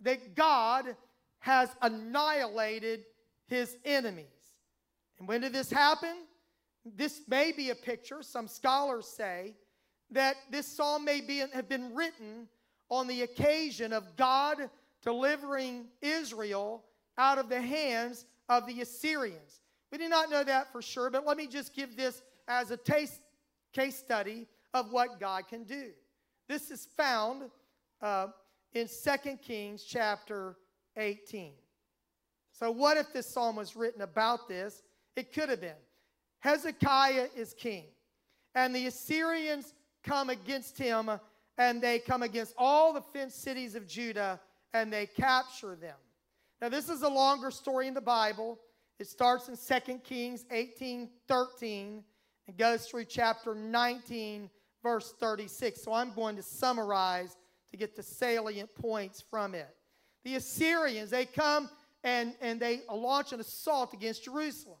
that 0.00 0.34
God 0.34 0.96
has 1.38 1.68
annihilated 1.80 3.04
his 3.46 3.76
enemies. 3.84 4.26
And 5.20 5.28
when 5.28 5.42
did 5.42 5.52
this 5.52 5.70
happen? 5.70 6.16
This 6.84 7.20
may 7.28 7.52
be 7.52 7.70
a 7.70 7.76
picture. 7.76 8.20
Some 8.20 8.48
scholars 8.48 9.06
say 9.06 9.54
that 10.10 10.34
this 10.50 10.66
psalm 10.66 11.04
may 11.04 11.20
be, 11.20 11.38
have 11.38 11.68
been 11.68 11.94
written 11.94 12.48
on 12.90 13.06
the 13.06 13.22
occasion 13.22 13.92
of 13.92 14.16
God 14.16 14.56
delivering 15.04 15.86
Israel 16.02 16.82
out 17.18 17.38
of 17.38 17.48
the 17.48 17.60
hands 17.60 18.26
of 18.48 18.66
the 18.66 18.80
Assyrians. 18.80 19.60
We 19.92 19.98
do 19.98 20.08
not 20.08 20.30
know 20.30 20.44
that 20.44 20.72
for 20.72 20.82
sure, 20.82 21.10
but 21.10 21.26
let 21.26 21.36
me 21.36 21.46
just 21.46 21.74
give 21.74 21.96
this 21.96 22.22
as 22.48 22.70
a 22.70 22.76
taste, 22.76 23.20
case 23.72 23.96
study 23.96 24.46
of 24.72 24.92
what 24.92 25.20
God 25.20 25.48
can 25.48 25.64
do. 25.64 25.90
This 26.48 26.70
is 26.70 26.88
found 26.96 27.44
uh, 28.02 28.28
in 28.72 28.88
2 28.88 29.36
Kings 29.36 29.84
chapter 29.84 30.56
18. 30.96 31.52
So, 32.52 32.70
what 32.70 32.96
if 32.96 33.12
this 33.12 33.28
psalm 33.28 33.56
was 33.56 33.76
written 33.76 34.02
about 34.02 34.48
this? 34.48 34.82
It 35.16 35.32
could 35.32 35.48
have 35.48 35.60
been. 35.60 35.72
Hezekiah 36.40 37.28
is 37.36 37.54
king, 37.54 37.84
and 38.54 38.74
the 38.74 38.86
Assyrians 38.86 39.74
come 40.04 40.30
against 40.30 40.76
him 40.76 41.10
and 41.56 41.80
they 41.80 41.98
come 41.98 42.22
against 42.22 42.54
all 42.58 42.92
the 42.92 43.00
fenced 43.00 43.42
cities 43.42 43.74
of 43.74 43.86
Judah 43.86 44.40
and 44.72 44.92
they 44.92 45.06
capture 45.06 45.74
them. 45.74 45.96
Now, 46.60 46.68
this 46.68 46.88
is 46.88 47.02
a 47.02 47.08
longer 47.08 47.50
story 47.50 47.88
in 47.88 47.94
the 47.94 48.00
Bible. 48.00 48.58
It 48.98 49.08
starts 49.08 49.48
in 49.48 49.56
2 49.56 49.98
Kings 49.98 50.44
18 50.50 51.08
13 51.26 52.04
and 52.46 52.56
goes 52.56 52.86
through 52.86 53.06
chapter 53.06 53.54
19, 53.54 54.50
verse 54.82 55.14
36. 55.18 55.82
So 55.82 55.92
I'm 55.92 56.12
going 56.12 56.36
to 56.36 56.42
summarize 56.42 57.36
to 57.70 57.76
get 57.76 57.96
the 57.96 58.02
salient 58.02 58.74
points 58.74 59.22
from 59.30 59.54
it. 59.54 59.68
The 60.24 60.36
Assyrians, 60.36 61.10
they 61.10 61.26
come 61.26 61.68
and, 62.02 62.34
and 62.40 62.60
they 62.60 62.82
launch 62.90 63.32
an 63.32 63.40
assault 63.40 63.92
against 63.94 64.24
Jerusalem. 64.24 64.78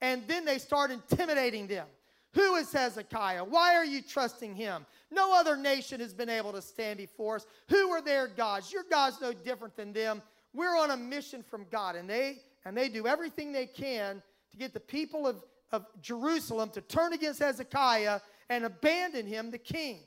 And 0.00 0.22
then 0.26 0.44
they 0.44 0.58
start 0.58 0.90
intimidating 0.90 1.66
them. 1.66 1.86
Who 2.34 2.56
is 2.56 2.72
Hezekiah? 2.72 3.44
Why 3.44 3.74
are 3.74 3.84
you 3.84 4.02
trusting 4.02 4.54
him? 4.54 4.84
No 5.10 5.34
other 5.34 5.56
nation 5.56 6.00
has 6.00 6.12
been 6.12 6.28
able 6.28 6.52
to 6.52 6.62
stand 6.62 6.98
before 6.98 7.36
us. 7.36 7.46
Who 7.68 7.90
are 7.90 8.02
their 8.02 8.28
gods? 8.28 8.72
Your 8.72 8.84
God's 8.88 9.20
no 9.20 9.32
different 9.32 9.76
than 9.76 9.92
them. 9.92 10.22
We're 10.54 10.76
on 10.76 10.90
a 10.90 10.96
mission 10.96 11.42
from 11.42 11.66
God, 11.70 11.96
and 11.96 12.08
they 12.08 12.38
and 12.64 12.76
they 12.76 12.88
do 12.88 13.06
everything 13.06 13.52
they 13.52 13.66
can 13.66 14.22
to 14.50 14.56
get 14.56 14.74
the 14.74 14.80
people 14.80 15.26
of, 15.26 15.42
of 15.72 15.86
Jerusalem 16.02 16.70
to 16.70 16.80
turn 16.80 17.12
against 17.12 17.40
Hezekiah 17.40 18.20
and 18.48 18.64
abandon 18.64 19.26
him, 19.26 19.50
the 19.50 19.58
king, 19.58 20.00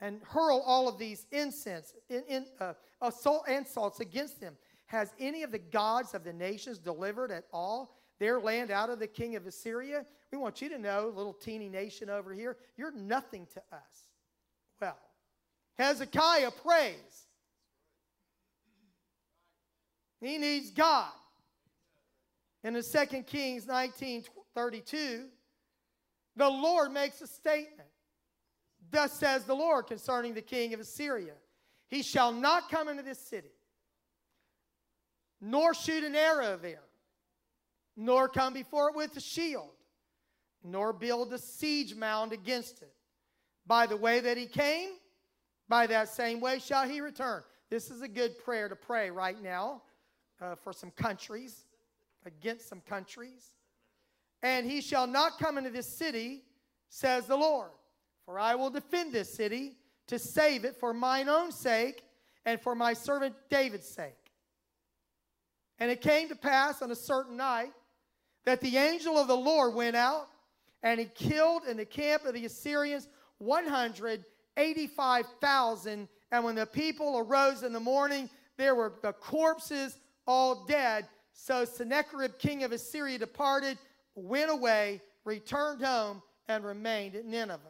and 0.00 0.20
hurl 0.22 0.62
all 0.64 0.88
of 0.88 0.98
these 0.98 1.26
incense, 1.32 1.94
in, 2.08 2.22
in, 2.28 2.46
uh, 2.60 2.74
assault, 3.00 3.48
insults 3.48 4.00
against 4.00 4.40
them. 4.40 4.56
Has 4.86 5.12
any 5.20 5.42
of 5.42 5.52
the 5.52 5.58
gods 5.58 6.14
of 6.14 6.24
the 6.24 6.32
nations 6.32 6.78
delivered 6.78 7.30
at 7.30 7.44
all 7.52 7.96
their 8.18 8.40
land 8.40 8.70
out 8.70 8.90
of 8.90 8.98
the 8.98 9.06
king 9.06 9.36
of 9.36 9.46
Assyria? 9.46 10.04
We 10.32 10.38
want 10.38 10.60
you 10.60 10.68
to 10.68 10.78
know, 10.78 11.12
little 11.14 11.32
teeny 11.32 11.68
nation 11.68 12.10
over 12.10 12.32
here, 12.32 12.56
you're 12.76 12.92
nothing 12.92 13.46
to 13.54 13.62
us. 13.72 14.08
Well, 14.80 14.96
Hezekiah 15.78 16.50
prays. 16.64 17.26
He 20.20 20.38
needs 20.38 20.70
God. 20.70 21.10
And 22.62 22.76
in 22.76 22.82
2 22.82 23.22
Kings 23.22 23.66
19 23.66 24.24
32, 24.54 25.24
the 26.36 26.48
Lord 26.48 26.92
makes 26.92 27.20
a 27.22 27.26
statement. 27.26 27.88
Thus 28.90 29.12
says 29.12 29.44
the 29.44 29.54
Lord 29.54 29.86
concerning 29.86 30.34
the 30.34 30.42
king 30.42 30.74
of 30.74 30.80
Assyria 30.80 31.34
He 31.88 32.02
shall 32.02 32.32
not 32.32 32.70
come 32.70 32.88
into 32.88 33.02
this 33.02 33.18
city, 33.18 33.52
nor 35.40 35.72
shoot 35.74 36.04
an 36.04 36.14
arrow 36.14 36.58
there, 36.60 36.82
nor 37.96 38.28
come 38.28 38.52
before 38.52 38.90
it 38.90 38.96
with 38.96 39.16
a 39.16 39.20
shield, 39.20 39.70
nor 40.62 40.92
build 40.92 41.32
a 41.32 41.38
siege 41.38 41.94
mound 41.94 42.32
against 42.32 42.82
it. 42.82 42.92
By 43.66 43.86
the 43.86 43.96
way 43.96 44.20
that 44.20 44.36
he 44.36 44.46
came, 44.46 44.90
by 45.68 45.86
that 45.86 46.08
same 46.08 46.40
way 46.40 46.58
shall 46.58 46.86
he 46.86 47.00
return. 47.00 47.42
This 47.70 47.90
is 47.90 48.02
a 48.02 48.08
good 48.08 48.36
prayer 48.44 48.68
to 48.68 48.74
pray 48.74 49.10
right 49.10 49.40
now 49.40 49.82
uh, 50.40 50.54
for 50.54 50.72
some 50.72 50.92
countries, 50.92 51.64
against 52.24 52.68
some 52.68 52.80
countries. 52.80 53.54
And 54.42 54.70
he 54.70 54.80
shall 54.80 55.06
not 55.06 55.38
come 55.38 55.58
into 55.58 55.70
this 55.70 55.98
city, 55.98 56.44
says 56.88 57.26
the 57.26 57.36
Lord. 57.36 57.70
For 58.24 58.38
I 58.38 58.54
will 58.54 58.70
defend 58.70 59.12
this 59.12 59.34
city 59.34 59.76
to 60.06 60.18
save 60.18 60.64
it 60.64 60.78
for 60.78 60.94
mine 60.94 61.28
own 61.28 61.52
sake 61.52 62.02
and 62.44 62.60
for 62.60 62.74
my 62.74 62.94
servant 62.94 63.36
David's 63.50 63.88
sake. 63.88 64.16
And 65.78 65.88
it 65.90 66.00
came 66.00 66.28
to 66.28 66.36
pass 66.36 66.82
on 66.82 66.90
a 66.90 66.96
certain 66.96 67.36
night 67.36 67.72
that 68.44 68.60
the 68.60 68.76
angel 68.76 69.16
of 69.18 69.28
the 69.28 69.36
Lord 69.36 69.74
went 69.74 69.96
out 69.96 70.28
and 70.82 70.98
he 70.98 71.06
killed 71.06 71.62
in 71.68 71.76
the 71.76 71.84
camp 71.84 72.24
of 72.24 72.32
the 72.34 72.46
Assyrians 72.46 73.06
185,000. 73.38 76.08
And 76.32 76.44
when 76.44 76.54
the 76.54 76.66
people 76.66 77.18
arose 77.18 77.62
in 77.62 77.72
the 77.72 77.80
morning, 77.80 78.30
there 78.56 78.74
were 78.74 78.94
the 79.02 79.12
corpses 79.12 79.98
all 80.26 80.64
dead. 80.66 81.06
So 81.32 81.64
Sennacherib, 81.64 82.38
king 82.38 82.64
of 82.64 82.72
Assyria, 82.72 83.18
departed, 83.18 83.78
went 84.14 84.50
away, 84.50 85.00
returned 85.24 85.82
home, 85.82 86.22
and 86.48 86.64
remained 86.64 87.14
at 87.14 87.24
Nineveh. 87.24 87.60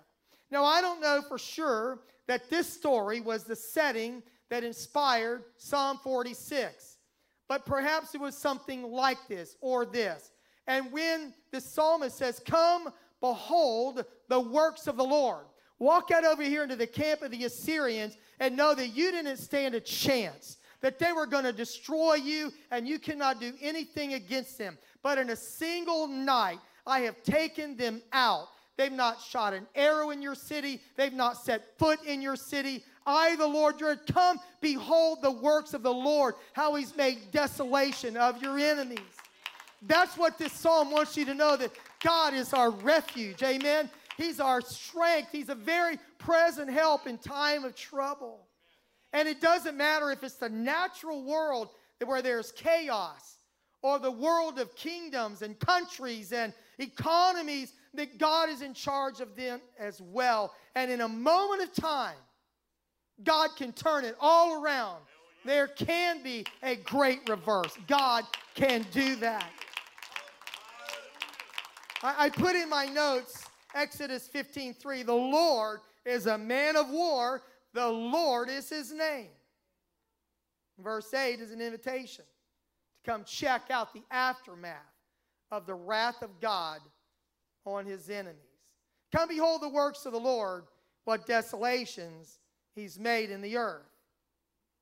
Now, 0.50 0.64
I 0.64 0.80
don't 0.80 1.00
know 1.00 1.22
for 1.28 1.38
sure 1.38 2.00
that 2.26 2.50
this 2.50 2.72
story 2.72 3.20
was 3.20 3.44
the 3.44 3.56
setting 3.56 4.22
that 4.48 4.64
inspired 4.64 5.44
Psalm 5.56 5.98
46, 6.02 6.98
but 7.48 7.64
perhaps 7.64 8.14
it 8.14 8.20
was 8.20 8.36
something 8.36 8.82
like 8.82 9.28
this 9.28 9.56
or 9.60 9.84
this. 9.86 10.32
And 10.66 10.92
when 10.92 11.34
the 11.52 11.60
psalmist 11.60 12.16
says, 12.16 12.40
Come, 12.44 12.92
behold 13.20 14.04
the 14.28 14.40
works 14.40 14.86
of 14.86 14.96
the 14.96 15.04
Lord, 15.04 15.44
walk 15.78 16.10
out 16.10 16.24
over 16.24 16.42
here 16.42 16.62
into 16.62 16.76
the 16.76 16.86
camp 16.86 17.22
of 17.22 17.30
the 17.30 17.44
Assyrians 17.44 18.16
and 18.38 18.56
know 18.56 18.74
that 18.74 18.88
you 18.88 19.10
didn't 19.10 19.36
stand 19.36 19.74
a 19.74 19.80
chance, 19.80 20.58
that 20.80 20.98
they 20.98 21.12
were 21.12 21.26
going 21.26 21.44
to 21.44 21.52
destroy 21.52 22.14
you 22.14 22.52
and 22.70 22.86
you 22.86 22.98
cannot 22.98 23.40
do 23.40 23.52
anything 23.60 24.14
against 24.14 24.58
them. 24.58 24.78
But 25.02 25.18
in 25.18 25.30
a 25.30 25.36
single 25.36 26.06
night, 26.06 26.58
I 26.86 27.00
have 27.00 27.22
taken 27.22 27.76
them 27.76 28.02
out. 28.12 28.48
They've 28.76 28.90
not 28.90 29.20
shot 29.20 29.52
an 29.52 29.66
arrow 29.74 30.10
in 30.10 30.22
your 30.22 30.34
city. 30.34 30.80
They've 30.96 31.12
not 31.12 31.36
set 31.36 31.78
foot 31.78 32.02
in 32.04 32.22
your 32.22 32.36
city. 32.36 32.82
I, 33.06 33.36
the 33.36 33.46
Lord, 33.46 33.80
your 33.80 33.96
come, 33.96 34.38
behold 34.60 35.18
the 35.22 35.30
works 35.30 35.74
of 35.74 35.82
the 35.82 35.92
Lord, 35.92 36.34
how 36.52 36.74
he's 36.74 36.96
made 36.96 37.30
desolation 37.30 38.16
of 38.16 38.42
your 38.42 38.58
enemies. 38.58 38.98
That's 39.82 40.16
what 40.16 40.38
this 40.38 40.52
psalm 40.52 40.90
wants 40.90 41.16
you 41.16 41.24
to 41.26 41.34
know 41.34 41.56
that 41.56 41.72
God 42.02 42.34
is 42.34 42.52
our 42.52 42.70
refuge. 42.70 43.42
Amen. 43.42 43.90
He's 44.16 44.40
our 44.40 44.60
strength. 44.60 45.30
He's 45.32 45.48
a 45.48 45.54
very 45.54 45.98
present 46.18 46.70
help 46.70 47.06
in 47.06 47.18
time 47.18 47.64
of 47.64 47.74
trouble. 47.74 48.40
And 49.12 49.28
it 49.28 49.40
doesn't 49.40 49.76
matter 49.76 50.10
if 50.10 50.22
it's 50.22 50.36
the 50.36 50.48
natural 50.48 51.22
world 51.24 51.70
where 52.04 52.22
there's 52.22 52.52
chaos 52.52 53.36
or 53.82 53.98
the 53.98 54.10
world 54.10 54.58
of 54.58 54.74
kingdoms 54.76 55.42
and 55.42 55.58
countries 55.58 56.32
and 56.32 56.52
economies, 56.78 57.72
that 57.94 58.18
God 58.18 58.48
is 58.48 58.62
in 58.62 58.74
charge 58.74 59.20
of 59.20 59.36
them 59.36 59.60
as 59.78 60.00
well. 60.00 60.54
And 60.74 60.90
in 60.90 61.00
a 61.00 61.08
moment 61.08 61.62
of 61.62 61.72
time, 61.74 62.16
God 63.24 63.50
can 63.56 63.72
turn 63.72 64.04
it 64.04 64.16
all 64.20 64.62
around. 64.62 65.00
There 65.44 65.66
can 65.66 66.22
be 66.22 66.44
a 66.62 66.76
great 66.76 67.28
reverse. 67.28 67.76
God 67.86 68.24
can 68.54 68.86
do 68.92 69.16
that. 69.16 69.50
I, 72.02 72.26
I 72.26 72.28
put 72.30 72.54
in 72.54 72.68
my 72.68 72.86
notes 72.86 73.44
Exodus 73.74 74.28
15 74.28 74.74
3. 74.74 75.02
The 75.02 75.12
Lord 75.12 75.80
is 76.04 76.26
a 76.26 76.36
man 76.36 76.76
of 76.76 76.90
war, 76.90 77.42
the 77.72 77.88
Lord 77.88 78.48
is 78.48 78.68
his 78.68 78.92
name. 78.92 79.28
Verse 80.78 81.12
8 81.12 81.40
is 81.40 81.52
an 81.52 81.60
invitation 81.60 82.24
to 82.24 83.10
come 83.10 83.24
check 83.24 83.70
out 83.70 83.92
the 83.92 84.02
aftermath 84.10 84.76
of 85.50 85.66
the 85.66 85.74
wrath 85.74 86.22
of 86.22 86.40
God 86.40 86.80
on 87.64 87.86
his 87.86 88.08
enemies. 88.08 88.40
Come 89.14 89.28
behold 89.28 89.62
the 89.62 89.68
works 89.68 90.06
of 90.06 90.12
the 90.12 90.20
Lord, 90.20 90.64
what 91.04 91.26
desolations 91.26 92.38
he's 92.74 92.98
made 92.98 93.30
in 93.30 93.40
the 93.42 93.56
earth. 93.56 93.86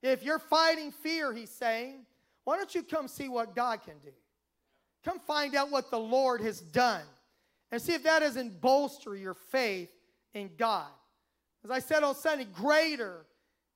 If 0.03 0.23
you're 0.23 0.39
fighting 0.39 0.93
fear, 0.93 1.33
he's 1.33 1.51
saying, 1.51 2.07
why 2.45 2.57
don't 2.57 2.75
you 2.75 2.83
come 2.83 3.09
see 3.09 3.29
what 3.29 3.55
God 3.55 3.83
can 3.83 3.99
do? 4.03 4.13
Come 5.05 5.19
find 5.19 5.55
out 5.55 5.71
what 5.71 5.91
the 5.91 5.99
Lord 5.99 6.41
has 6.41 6.61
done 6.61 7.03
and 7.71 7.81
see 7.81 7.95
if 7.95 8.03
that 8.05 8.21
doesn't 8.21 8.61
bolster 8.61 9.17
your 9.17 9.35
faith 9.35 9.91
in 10.35 10.51
God. 10.57 10.89
As 11.65 11.71
I 11.71 11.79
said 11.81 12.03
on 12.03 12.15
Sunday, 12.15 12.47
greater 12.55 13.27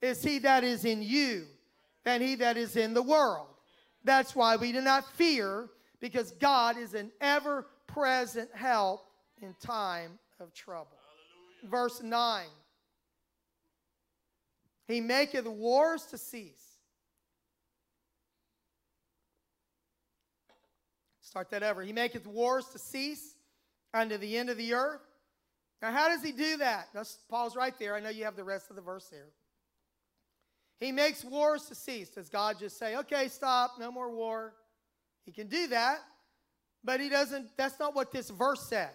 is 0.01 0.23
he 0.23 0.39
that 0.41 0.65
is 0.65 0.85
in 0.85 1.03
you 1.03 1.47
than 2.05 2.21
he 2.21 2.35
that 2.37 2.57
is 2.57 2.77
in 2.77 2.95
the 2.95 3.03
world. 3.03 3.49
That's 4.05 4.35
why 4.35 4.57
we 4.57 4.73
do 4.73 4.81
not 4.81 5.11
fear, 5.13 5.69
because 6.01 6.33
God 6.33 6.77
is 6.77 6.95
an 6.95 7.13
ever 7.21 7.67
present 7.87 8.51
help 8.55 9.07
in 9.41 9.55
time 9.61 10.19
of 10.41 10.53
trouble. 10.53 10.99
Hallelujah. 11.63 11.71
Verse 11.71 12.03
9 12.03 12.47
He 14.89 15.01
maketh 15.01 15.47
wars 15.47 16.05
to 16.07 16.19
cease. 16.19 16.73
Start 21.21 21.51
that 21.51 21.63
over. 21.63 21.83
He 21.83 21.93
maketh 21.93 22.27
wars 22.27 22.67
to 22.73 22.79
cease 22.79 23.37
unto 23.95 24.19
the 24.19 24.37
end 24.37 24.51
of 24.51 24.57
the 24.57 24.75
earth. 24.75 25.01
Now, 25.83 25.91
how 25.91 26.09
does 26.09 26.23
he 26.23 26.31
do 26.31 26.59
that? 26.59 26.89
That's, 26.95 27.19
Paul's 27.29 27.57
right 27.57 27.77
there. 27.79 27.97
I 27.97 28.01
know 28.01 28.09
you 28.09 28.25
have 28.25 28.37
the 28.37 28.45
rest 28.45 28.71
of 28.71 28.77
the 28.77 28.83
verse 28.83 29.09
there. 29.11 29.27
He 30.79 30.93
makes 30.93 31.25
wars 31.25 31.67
to 31.67 31.75
cease. 31.75 32.09
Does 32.09 32.29
God 32.29 32.57
just 32.59 32.79
say, 32.79 32.97
okay, 32.97 33.29
stop, 33.29 33.73
no 33.79 33.91
more 33.91 34.11
war? 34.11 34.55
He 35.25 35.33
can 35.33 35.49
do 35.49 35.67
that, 35.69 35.99
but 36.83 37.01
he 37.01 37.09
doesn't, 37.09 37.57
that's 37.57 37.79
not 37.79 37.95
what 37.95 38.13
this 38.13 38.31
verse 38.31 38.63
says. 38.69 38.91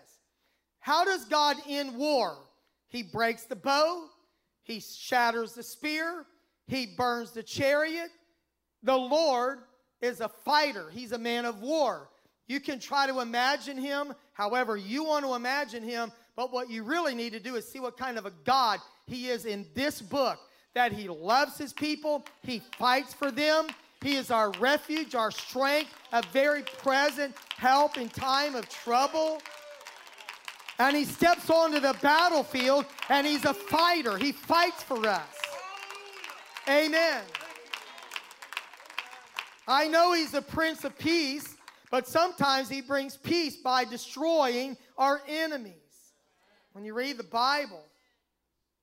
How 0.79 1.05
does 1.05 1.25
God 1.25 1.57
end 1.67 1.95
war? 1.97 2.37
He 2.89 3.03
breaks 3.03 3.43
the 3.43 3.55
bow, 3.55 4.05
he 4.63 4.79
shatters 4.79 5.53
the 5.53 5.63
spear, 5.63 6.25
he 6.67 6.93
burns 6.97 7.31
the 7.31 7.43
chariot. 7.43 8.09
The 8.83 8.95
Lord 8.95 9.59
is 10.01 10.21
a 10.21 10.29
fighter, 10.29 10.89
he's 10.89 11.11
a 11.11 11.17
man 11.17 11.45
of 11.45 11.61
war. 11.61 12.09
You 12.47 12.59
can 12.59 12.79
try 12.79 13.07
to 13.07 13.19
imagine 13.19 13.77
him 13.77 14.13
however 14.33 14.77
you 14.77 15.03
want 15.03 15.25
to 15.25 15.33
imagine 15.33 15.83
him, 15.83 16.11
but 16.37 16.53
what 16.53 16.69
you 16.69 16.83
really 16.83 17.15
need 17.15 17.33
to 17.33 17.39
do 17.41 17.55
is 17.55 17.67
see 17.67 17.81
what 17.81 17.97
kind 17.97 18.17
of 18.17 18.25
a 18.25 18.31
God 18.45 18.79
he 19.07 19.27
is 19.27 19.45
in 19.45 19.65
this 19.73 20.01
book 20.01 20.39
that 20.73 20.91
He 20.91 21.09
loves 21.09 21.57
His 21.57 21.73
people, 21.73 22.23
He 22.43 22.61
fights 22.77 23.13
for 23.13 23.31
them. 23.31 23.67
He 24.01 24.15
is 24.15 24.29
our 24.29 24.51
refuge, 24.59 25.15
our 25.15 25.31
strength, 25.31 25.89
a 26.13 26.21
very 26.31 26.61
present 26.61 27.35
help 27.57 27.97
in 27.97 28.09
time 28.09 28.53
of 28.53 28.69
trouble. 28.69 29.41
And 30.77 30.95
He 30.95 31.05
steps 31.05 31.49
onto 31.49 31.79
the 31.79 31.95
battlefield 32.01 32.85
and 33.09 33.25
He's 33.25 33.45
a 33.45 33.55
fighter. 33.55 34.17
He 34.17 34.33
fights 34.33 34.83
for 34.83 35.03
us. 35.07 35.35
Amen. 36.69 37.23
I 39.67 39.87
know 39.87 40.13
He's 40.13 40.31
the 40.31 40.43
Prince 40.43 40.83
of 40.83 40.95
Peace, 40.99 41.55
but 41.89 42.07
sometimes 42.07 42.69
He 42.69 42.81
brings 42.81 43.17
peace 43.17 43.57
by 43.57 43.83
destroying 43.83 44.77
our 44.95 45.21
enemies. 45.27 45.86
When 46.77 46.85
you 46.85 46.93
read 46.93 47.17
the 47.17 47.23
Bible, 47.23 47.83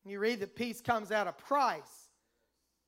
you 0.04 0.18
read 0.18 0.40
that 0.40 0.56
peace 0.56 0.80
comes 0.80 1.12
at 1.12 1.28
a 1.28 1.32
price. 1.32 2.08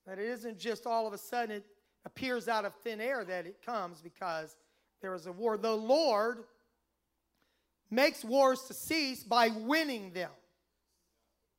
That 0.04 0.18
it 0.18 0.24
isn't 0.24 0.58
just 0.58 0.84
all 0.84 1.06
of 1.06 1.12
a 1.12 1.18
sudden 1.18 1.54
it 1.58 1.64
appears 2.04 2.48
out 2.48 2.64
of 2.64 2.74
thin 2.74 3.00
air 3.00 3.24
that 3.24 3.46
it 3.46 3.64
comes 3.64 4.00
because 4.00 4.56
there 5.00 5.14
is 5.14 5.26
a 5.26 5.30
war. 5.30 5.58
The 5.58 5.70
Lord 5.70 6.38
makes 7.88 8.24
wars 8.24 8.62
to 8.62 8.74
cease 8.74 9.22
by 9.22 9.50
winning 9.50 10.12
them, 10.12 10.32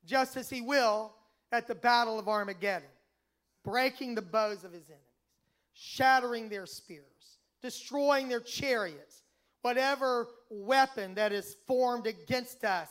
just 0.06 0.36
as 0.36 0.50
He 0.50 0.60
will 0.60 1.14
at 1.54 1.68
the 1.68 1.76
Battle 1.76 2.20
of 2.20 2.28
Armageddon, 2.28 2.90
breaking 3.64 4.16
the 4.16 4.22
bows 4.22 4.66
of 4.66 4.74
His 4.74 4.90
enemies, 4.90 5.06
shattering 5.72 6.50
their 6.50 6.66
spears, 6.66 7.38
destroying 7.62 8.28
their 8.28 8.42
chariots, 8.42 9.24
whatever 9.62 10.28
weapon 10.50 11.16
that 11.16 11.32
is 11.32 11.56
formed 11.66 12.08
against 12.08 12.66
us. 12.66 12.90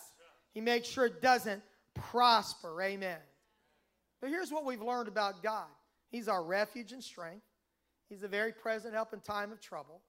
He 0.56 0.62
makes 0.62 0.88
sure 0.88 1.04
it 1.04 1.20
doesn't 1.20 1.62
prosper. 1.92 2.80
Amen. 2.80 3.18
But 4.22 4.30
here's 4.30 4.50
what 4.50 4.64
we've 4.64 4.80
learned 4.80 5.06
about 5.06 5.42
God 5.42 5.66
He's 6.08 6.28
our 6.28 6.42
refuge 6.42 6.92
and 6.92 7.04
strength, 7.04 7.44
He's 8.08 8.22
a 8.22 8.28
very 8.28 8.52
present 8.52 8.94
help 8.94 9.12
in 9.12 9.20
time 9.20 9.52
of 9.52 9.60
trouble. 9.60 10.00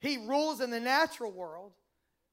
He 0.00 0.16
rules 0.26 0.62
in 0.62 0.70
the 0.70 0.80
natural 0.80 1.30
world, 1.32 1.72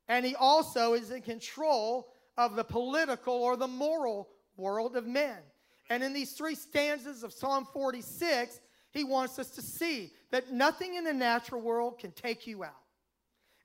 and 0.07 0.25
he 0.25 0.33
also 0.33 0.93
is 0.93 1.11
in 1.11 1.23
control 1.23 2.13
of 2.37 2.55
the 2.55 2.63
political 2.63 3.33
or 3.33 3.57
the 3.57 3.67
moral 3.67 4.29
world 4.55 4.95
of 4.95 5.05
men. 5.05 5.39
And 5.89 6.03
in 6.03 6.13
these 6.13 6.31
three 6.31 6.55
stanzas 6.55 7.21
of 7.21 7.33
Psalm 7.33 7.67
46, 7.73 8.61
he 8.91 9.03
wants 9.03 9.37
us 9.39 9.49
to 9.51 9.61
see 9.61 10.13
that 10.31 10.53
nothing 10.53 10.95
in 10.95 11.03
the 11.03 11.13
natural 11.13 11.59
world 11.59 11.99
can 11.99 12.11
take 12.11 12.47
you 12.47 12.63
out. 12.63 12.80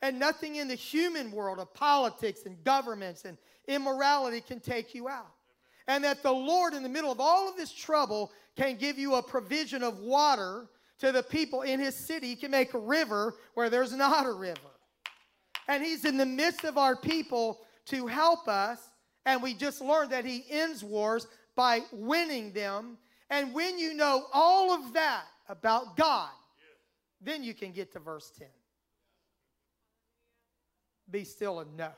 And 0.02 0.18
nothing 0.18 0.56
in 0.56 0.68
the 0.68 0.74
human 0.74 1.32
world 1.32 1.58
of 1.58 1.72
politics 1.72 2.42
and 2.44 2.62
governments 2.64 3.24
and 3.24 3.38
immorality 3.66 4.40
can 4.40 4.60
take 4.60 4.94
you 4.94 5.08
out. 5.08 5.32
And 5.88 6.04
that 6.04 6.22
the 6.22 6.32
Lord, 6.32 6.74
in 6.74 6.82
the 6.82 6.88
middle 6.88 7.12
of 7.12 7.20
all 7.20 7.48
of 7.48 7.56
this 7.56 7.72
trouble, 7.72 8.32
can 8.56 8.76
give 8.76 8.98
you 8.98 9.14
a 9.14 9.22
provision 9.22 9.82
of 9.82 9.98
water 9.98 10.66
to 10.98 11.12
the 11.12 11.22
people 11.22 11.62
in 11.62 11.80
his 11.80 11.94
city. 11.94 12.28
He 12.28 12.36
can 12.36 12.50
make 12.50 12.74
a 12.74 12.78
river 12.78 13.34
where 13.54 13.70
there's 13.70 13.92
not 13.92 14.26
a 14.26 14.32
river. 14.32 14.60
And 15.68 15.82
he's 15.82 16.04
in 16.04 16.16
the 16.16 16.26
midst 16.26 16.64
of 16.64 16.78
our 16.78 16.96
people 16.96 17.60
to 17.86 18.06
help 18.06 18.48
us. 18.48 18.80
And 19.24 19.42
we 19.42 19.54
just 19.54 19.80
learned 19.80 20.12
that 20.12 20.24
he 20.24 20.44
ends 20.50 20.84
wars 20.84 21.26
by 21.54 21.82
winning 21.92 22.52
them. 22.52 22.98
And 23.30 23.52
when 23.52 23.78
you 23.78 23.94
know 23.94 24.26
all 24.32 24.72
of 24.72 24.92
that 24.94 25.24
about 25.48 25.96
God, 25.96 26.30
then 27.20 27.42
you 27.42 27.54
can 27.54 27.72
get 27.72 27.92
to 27.92 27.98
verse 27.98 28.30
10. 28.38 28.48
Be 31.10 31.24
still 31.24 31.60
and 31.60 31.76
know 31.76 31.92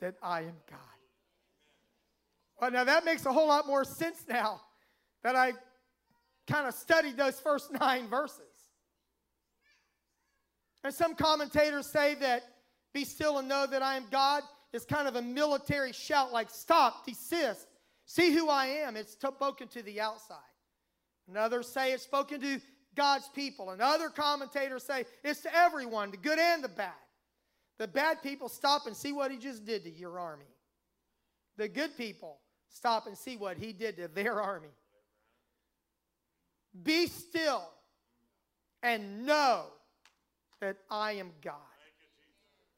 that 0.00 0.14
I 0.22 0.40
am 0.40 0.56
God. 0.68 0.78
Well, 2.60 2.70
now 2.70 2.84
that 2.84 3.04
makes 3.04 3.26
a 3.26 3.32
whole 3.32 3.48
lot 3.48 3.66
more 3.66 3.84
sense 3.84 4.24
now 4.28 4.60
that 5.22 5.36
I 5.36 5.52
kind 6.46 6.66
of 6.66 6.74
studied 6.74 7.16
those 7.16 7.40
first 7.40 7.72
nine 7.80 8.08
verses. 8.08 8.40
And 10.84 10.94
some 10.94 11.14
commentators 11.14 11.90
say 11.90 12.14
that 12.16 12.42
be 12.94 13.04
still 13.04 13.38
and 13.38 13.48
know 13.48 13.66
that 13.66 13.82
I 13.82 13.96
am 13.96 14.06
God 14.10 14.42
is 14.72 14.84
kind 14.84 15.08
of 15.08 15.16
a 15.16 15.22
military 15.22 15.92
shout 15.92 16.32
like 16.32 16.48
stop, 16.50 17.04
desist, 17.04 17.66
see 18.04 18.32
who 18.32 18.48
I 18.48 18.66
am. 18.66 18.96
It's 18.96 19.12
spoken 19.12 19.68
to 19.68 19.82
the 19.82 20.00
outside. 20.00 20.36
And 21.28 21.36
others 21.36 21.68
say 21.68 21.92
it's 21.92 22.04
spoken 22.04 22.40
to 22.40 22.60
God's 22.94 23.28
people. 23.34 23.70
And 23.70 23.82
other 23.82 24.08
commentators 24.08 24.84
say 24.84 25.04
it's 25.24 25.40
to 25.40 25.54
everyone, 25.54 26.10
the 26.10 26.16
good 26.16 26.38
and 26.38 26.62
the 26.62 26.68
bad. 26.68 26.92
The 27.78 27.88
bad 27.88 28.22
people 28.22 28.48
stop 28.48 28.86
and 28.86 28.96
see 28.96 29.12
what 29.12 29.30
he 29.30 29.36
just 29.36 29.64
did 29.64 29.84
to 29.84 29.90
your 29.90 30.18
army. 30.18 30.46
The 31.56 31.68
good 31.68 31.96
people 31.96 32.38
stop 32.68 33.06
and 33.06 33.16
see 33.16 33.36
what 33.36 33.56
he 33.56 33.72
did 33.72 33.96
to 33.96 34.08
their 34.08 34.40
army. 34.40 34.68
Be 36.82 37.06
still 37.06 37.68
and 38.82 39.26
know 39.26 39.64
that 40.60 40.76
I 40.90 41.12
am 41.12 41.30
God. 41.42 41.54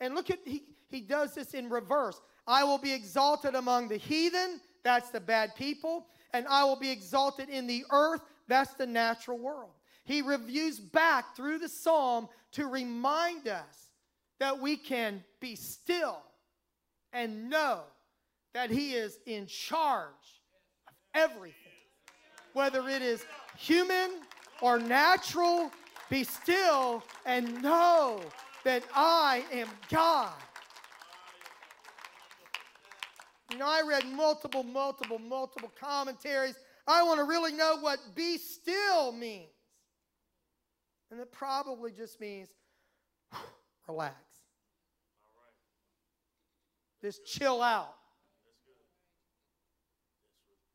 And 0.00 0.14
look 0.14 0.30
at, 0.30 0.38
he, 0.44 0.62
he 0.88 1.00
does 1.00 1.34
this 1.34 1.54
in 1.54 1.68
reverse. 1.68 2.20
I 2.46 2.64
will 2.64 2.78
be 2.78 2.92
exalted 2.92 3.54
among 3.54 3.88
the 3.88 3.96
heathen, 3.96 4.60
that's 4.84 5.10
the 5.10 5.20
bad 5.20 5.54
people, 5.56 6.06
and 6.32 6.46
I 6.48 6.64
will 6.64 6.78
be 6.78 6.90
exalted 6.90 7.48
in 7.48 7.66
the 7.66 7.84
earth, 7.90 8.22
that's 8.46 8.74
the 8.74 8.86
natural 8.86 9.38
world. 9.38 9.70
He 10.04 10.22
reviews 10.22 10.78
back 10.80 11.36
through 11.36 11.58
the 11.58 11.68
psalm 11.68 12.28
to 12.52 12.66
remind 12.66 13.48
us 13.48 13.87
that 14.40 14.58
we 14.58 14.76
can 14.76 15.22
be 15.40 15.56
still 15.56 16.18
and 17.12 17.50
know 17.50 17.80
that 18.54 18.70
He 18.70 18.94
is 18.94 19.18
in 19.26 19.46
charge 19.46 20.08
of 20.86 20.94
everything. 21.14 21.54
Whether 22.52 22.88
it 22.88 23.02
is 23.02 23.24
human 23.56 24.10
or 24.60 24.78
natural, 24.78 25.70
be 26.10 26.24
still 26.24 27.02
and 27.26 27.62
know 27.62 28.20
that 28.64 28.82
I 28.94 29.44
am 29.52 29.68
God. 29.90 30.32
You 33.50 33.58
know, 33.58 33.66
I 33.66 33.82
read 33.86 34.06
multiple, 34.06 34.62
multiple, 34.62 35.18
multiple 35.18 35.72
commentaries. 35.80 36.54
I 36.86 37.02
want 37.02 37.18
to 37.18 37.24
really 37.24 37.52
know 37.52 37.78
what 37.80 37.98
be 38.14 38.38
still 38.38 39.12
means. 39.12 39.48
And 41.10 41.20
it 41.20 41.32
probably 41.32 41.90
just 41.92 42.20
means 42.20 42.48
relax. 43.88 44.27
Just 47.00 47.24
chill 47.24 47.62
out. 47.62 47.94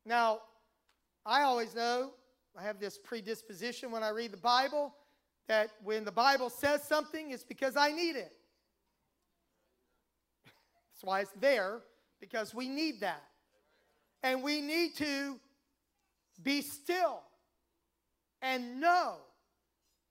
Now, 0.06 0.40
I 1.24 1.42
always 1.42 1.74
know, 1.74 2.12
I 2.56 2.62
have 2.62 2.78
this 2.78 2.98
predisposition 2.98 3.90
when 3.90 4.02
I 4.02 4.10
read 4.10 4.32
the 4.32 4.38
Bible, 4.38 4.94
that 5.48 5.70
when 5.82 6.04
the 6.04 6.12
Bible 6.12 6.50
says 6.50 6.82
something, 6.82 7.30
it's 7.30 7.44
because 7.44 7.76
I 7.76 7.92
need 7.92 8.16
it. 8.16 8.32
That's 10.44 11.02
why 11.02 11.20
it's 11.20 11.32
there, 11.40 11.80
because 12.20 12.54
we 12.54 12.68
need 12.68 13.00
that. 13.00 13.22
And 14.22 14.42
we 14.42 14.60
need 14.60 14.94
to 14.96 15.38
be 16.42 16.62
still 16.62 17.20
and 18.40 18.80
know 18.80 19.16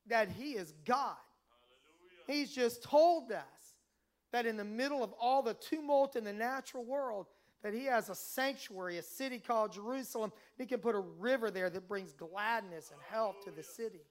that 0.08 0.30
He 0.30 0.52
is 0.52 0.74
God. 0.86 1.16
He's 2.28 2.54
just 2.54 2.84
told 2.84 3.32
us 3.32 3.44
that 4.34 4.46
in 4.46 4.58
the 4.58 4.66
middle 4.66 5.04
of 5.04 5.14
all 5.22 5.42
the 5.42 5.54
tumult 5.54 6.18
in 6.18 6.26
the 6.26 6.34
natural 6.34 6.84
world, 6.84 7.28
that 7.62 7.74
he 7.74 7.86
has 7.86 8.10
a 8.10 8.16
sanctuary, 8.16 8.98
a 8.98 9.02
city 9.02 9.40
called 9.40 9.72
Jerusalem. 9.72 10.34
He 10.58 10.66
can 10.66 10.80
put 10.80 10.96
a 10.96 11.00
river 11.00 11.50
there 11.50 11.70
that 11.70 11.88
brings 11.88 12.12
gladness 12.12 12.92
and 12.92 13.00
health 13.10 13.38
to 13.46 13.52
the 13.52 13.64
city. 13.64 14.02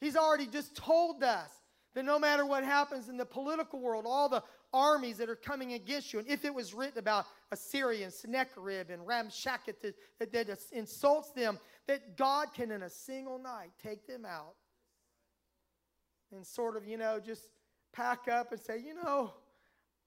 He's 0.00 0.14
already 0.14 0.46
just 0.46 0.76
told 0.76 1.24
us 1.24 1.50
that 1.94 2.04
no 2.04 2.18
matter 2.18 2.44
what 2.44 2.62
happens 2.62 3.08
in 3.08 3.16
the 3.16 3.24
political 3.24 3.80
world, 3.80 4.04
all 4.06 4.28
the 4.28 4.42
armies 4.74 5.16
that 5.16 5.30
are 5.30 5.34
coming 5.34 5.72
against 5.72 6.12
you, 6.12 6.18
and 6.18 6.28
if 6.28 6.44
it 6.44 6.54
was 6.54 6.74
written 6.74 6.98
about 6.98 7.24
Assyria 7.50 8.04
and 8.04 8.12
Sennacherib 8.12 8.90
and 8.90 9.02
Rabshakeh 9.06 9.74
that, 9.82 9.94
that, 10.18 10.32
that 10.32 10.58
insults 10.70 11.30
them, 11.30 11.58
that 11.88 12.18
God 12.18 12.52
can 12.52 12.70
in 12.70 12.82
a 12.82 12.90
single 12.90 13.38
night 13.38 13.70
take 13.82 14.06
them 14.06 14.26
out 14.26 14.54
and 16.30 16.46
sort 16.46 16.76
of, 16.76 16.86
you 16.86 16.98
know, 16.98 17.18
just 17.24 17.48
pack 17.96 18.28
up 18.28 18.52
and 18.52 18.60
say, 18.60 18.78
you 18.78 18.94
know, 18.94 19.32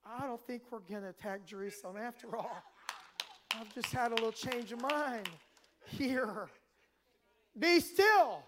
I 0.05 0.25
don't 0.25 0.45
think 0.47 0.63
we're 0.71 0.79
going 0.79 1.03
to 1.03 1.09
attack 1.09 1.45
Jerusalem 1.45 1.97
after 1.97 2.35
all. 2.35 2.63
I've 3.55 3.73
just 3.73 3.91
had 3.91 4.11
a 4.11 4.15
little 4.15 4.31
change 4.31 4.71
of 4.71 4.81
mind 4.81 5.29
here. 5.85 6.49
Be 7.57 7.79
still 7.79 8.43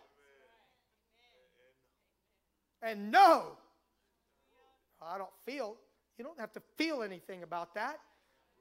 and 2.82 3.12
know. 3.12 3.58
I 5.02 5.18
don't 5.18 5.30
feel, 5.46 5.78
you 6.18 6.24
don't 6.24 6.40
have 6.40 6.52
to 6.54 6.62
feel 6.78 7.02
anything 7.02 7.44
about 7.44 7.74
that. 7.76 8.00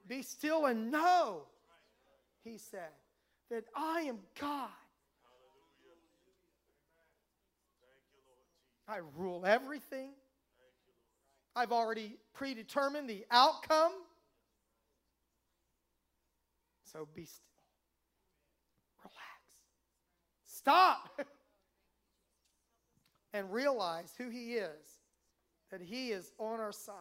Be 0.07 0.23
still 0.23 0.65
and 0.65 0.91
know, 0.91 1.43
he 2.43 2.57
said, 2.57 2.89
that 3.49 3.65
I 3.75 4.01
am 4.01 4.17
God. 4.39 4.69
I 8.87 8.99
rule 9.15 9.45
everything. 9.45 10.09
I've 11.55 11.71
already 11.71 12.17
predetermined 12.33 13.09
the 13.09 13.25
outcome. 13.29 13.91
So 16.83 17.07
be 17.13 17.25
still. 17.25 17.47
Relax. 19.03 19.17
Stop. 20.45 21.21
and 23.33 23.51
realize 23.51 24.13
who 24.17 24.29
He 24.29 24.53
is, 24.53 24.99
that 25.71 25.81
He 25.81 26.11
is 26.11 26.31
on 26.37 26.59
our 26.59 26.71
side. 26.71 26.95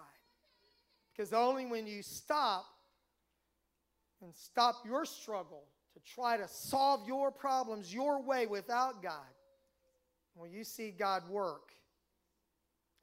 Because 1.12 1.32
only 1.32 1.66
when 1.66 1.86
you 1.86 2.02
stop 2.02 2.66
and 4.22 4.34
stop 4.34 4.76
your 4.84 5.04
struggle 5.04 5.64
to 5.94 6.00
try 6.14 6.36
to 6.36 6.46
solve 6.46 7.06
your 7.06 7.30
problems 7.30 7.92
your 7.92 8.22
way 8.22 8.46
without 8.46 9.02
God, 9.02 9.12
will 10.36 10.46
you 10.46 10.64
see 10.64 10.90
God 10.90 11.28
work. 11.28 11.72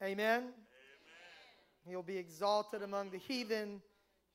Amen? 0.02 0.44
He'll 1.88 2.02
be 2.02 2.16
exalted 2.16 2.82
among 2.82 3.10
the 3.10 3.18
heathen. 3.18 3.80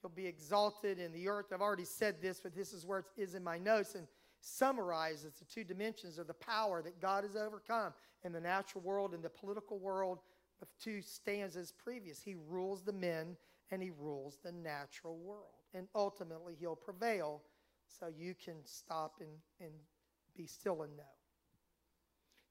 He'll 0.02 0.10
be 0.10 0.28
exalted 0.28 1.00
in 1.00 1.14
the 1.14 1.28
earth. 1.30 1.48
I've 1.54 1.62
already 1.62 1.86
said 1.86 2.22
this, 2.22 2.40
but 2.40 2.56
this 2.56 2.74
is 2.74 2.86
where 2.86 3.00
it 3.00 3.06
is 3.18 3.36
in 3.36 3.44
my 3.44 3.58
notes 3.58 3.96
and 3.96 4.08
summarizes 4.42 5.34
the 5.36 5.46
two 5.46 5.64
dimensions 5.64 6.18
of 6.18 6.28
the 6.28 6.34
power 6.34 6.82
that 6.82 7.00
God 7.00 7.24
has 7.24 7.36
overcome 7.36 7.94
in 8.24 8.34
the 8.34 8.42
natural 8.42 8.84
world 8.84 9.14
and 9.14 9.24
the 9.24 9.30
political 9.30 9.80
world 9.80 10.20
of 10.62 10.68
two 10.82 11.02
stanzas 11.02 11.72
previous. 11.72 12.22
He 12.22 12.36
rules 12.50 12.84
the 12.84 12.92
men 12.92 13.38
and 13.72 13.82
he 13.82 13.92
rules 13.98 14.38
the 14.44 14.52
natural 14.52 15.18
world. 15.18 15.48
And 15.74 15.88
ultimately, 15.96 16.56
he'll 16.60 16.76
prevail 16.76 17.42
so 17.88 18.08
you 18.08 18.36
can 18.36 18.56
stop 18.66 19.16
and, 19.20 19.30
and 19.60 19.72
be 20.36 20.46
still 20.46 20.84
and 20.84 20.96
know. 20.96 21.04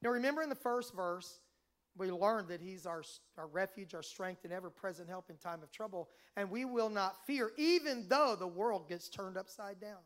Now, 0.03 0.11
remember 0.11 0.43
in 0.43 0.49
the 0.49 0.55
first 0.55 0.95
verse, 0.95 1.41
we 1.97 2.11
learn 2.11 2.47
that 2.49 2.61
He's 2.61 2.86
our, 2.86 3.03
our 3.36 3.47
refuge, 3.47 3.95
our 3.95 4.03
strength, 4.03 4.45
and 4.45 4.53
ever 4.53 4.70
present 4.70 5.09
help 5.09 5.30
in 5.30 5.36
time 5.36 5.62
of 5.62 5.70
trouble. 5.70 6.09
And 6.36 6.51
we 6.51 6.64
will 6.64 6.88
not 6.88 7.26
fear, 7.26 7.53
even 7.57 8.07
though 8.09 8.36
the 8.38 8.47
world 8.47 8.88
gets 8.88 9.09
turned 9.09 9.36
upside 9.36 9.80
down. 9.80 10.01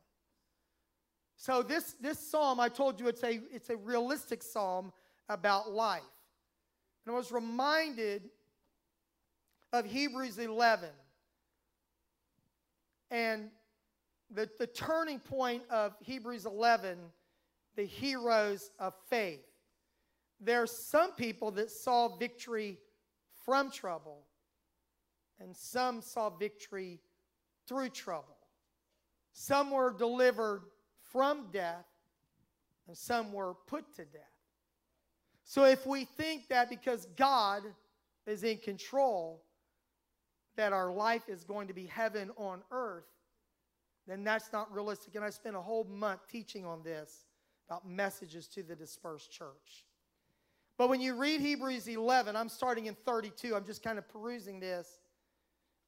So, 1.37 1.63
this, 1.63 1.95
this 2.01 2.19
psalm, 2.19 2.59
I 2.61 2.69
told 2.69 2.99
you 2.99 3.09
it's 3.09 3.23
a, 3.23 3.41
it's 3.53 3.71
a 3.71 3.77
realistic 3.77 4.43
psalm 4.43 4.93
about 5.29 5.71
life. 5.71 6.03
And 7.05 7.15
I 7.15 7.17
was 7.17 7.31
reminded 7.31 8.23
of 9.73 9.85
Hebrews 9.85 10.39
11 10.39 10.89
and 13.11 13.51
the, 14.31 14.49
the 14.59 14.67
turning 14.67 15.21
point 15.21 15.63
of 15.71 15.95
Hebrews 16.01 16.47
11, 16.47 16.99
the 17.77 17.85
heroes 17.85 18.71
of 18.79 18.95
faith. 19.09 19.45
There 20.41 20.63
are 20.63 20.67
some 20.67 21.13
people 21.13 21.51
that 21.53 21.71
saw 21.71 22.17
victory 22.17 22.79
from 23.45 23.71
trouble, 23.71 24.27
and 25.41 25.57
some 25.57 26.03
saw 26.03 26.31
victory 26.31 27.01
through 27.67 27.91
trouble. 27.91 28.37
Some 29.33 29.71
were 29.71 29.93
delivered 29.93 30.63
from 31.13 31.49
death, 31.53 31.87
and 32.87 32.97
some 32.97 33.33
were 33.33 33.55
put 33.67 33.95
to 33.97 34.05
death. 34.05 34.23
So 35.45 35.65
if 35.65 35.87
we 35.87 36.05
think 36.05 36.49
that 36.49 36.69
because 36.69 37.07
God 37.17 37.63
is 38.27 38.43
in 38.43 38.59
control, 38.59 39.43
that 40.57 40.73
our 40.73 40.93
life 40.93 41.29
is 41.29 41.45
going 41.45 41.69
to 41.69 41.75
be 41.75 41.87
heaven 41.87 42.31
on 42.37 42.63
earth, 42.71 43.07
then 44.07 44.25
that's 44.25 44.53
not 44.53 44.73
realistic. 44.73 45.15
And 45.15 45.25
I 45.25 45.31
spent 45.31 45.57
a 45.57 45.61
whole 45.61 45.85
month 45.85 46.21
teaching 46.31 46.65
on 46.65 46.83
this 46.83 47.27
about 47.69 47.89
messages 47.89 48.49
to 48.49 48.63
the 48.63 48.75
dispersed 48.75 49.31
church. 49.31 49.85
But 50.79 50.89
when 50.89 51.01
you 51.01 51.15
read 51.15 51.41
Hebrews 51.41 51.89
11, 51.89 52.37
I'm 52.37 52.49
starting 52.49 52.87
in 52.87 52.95
32, 52.95 53.55
I'm 53.55 53.65
just 53.65 53.83
kind 53.83 53.99
of 53.99 54.09
perusing 54.09 54.61
this. 54.61 55.01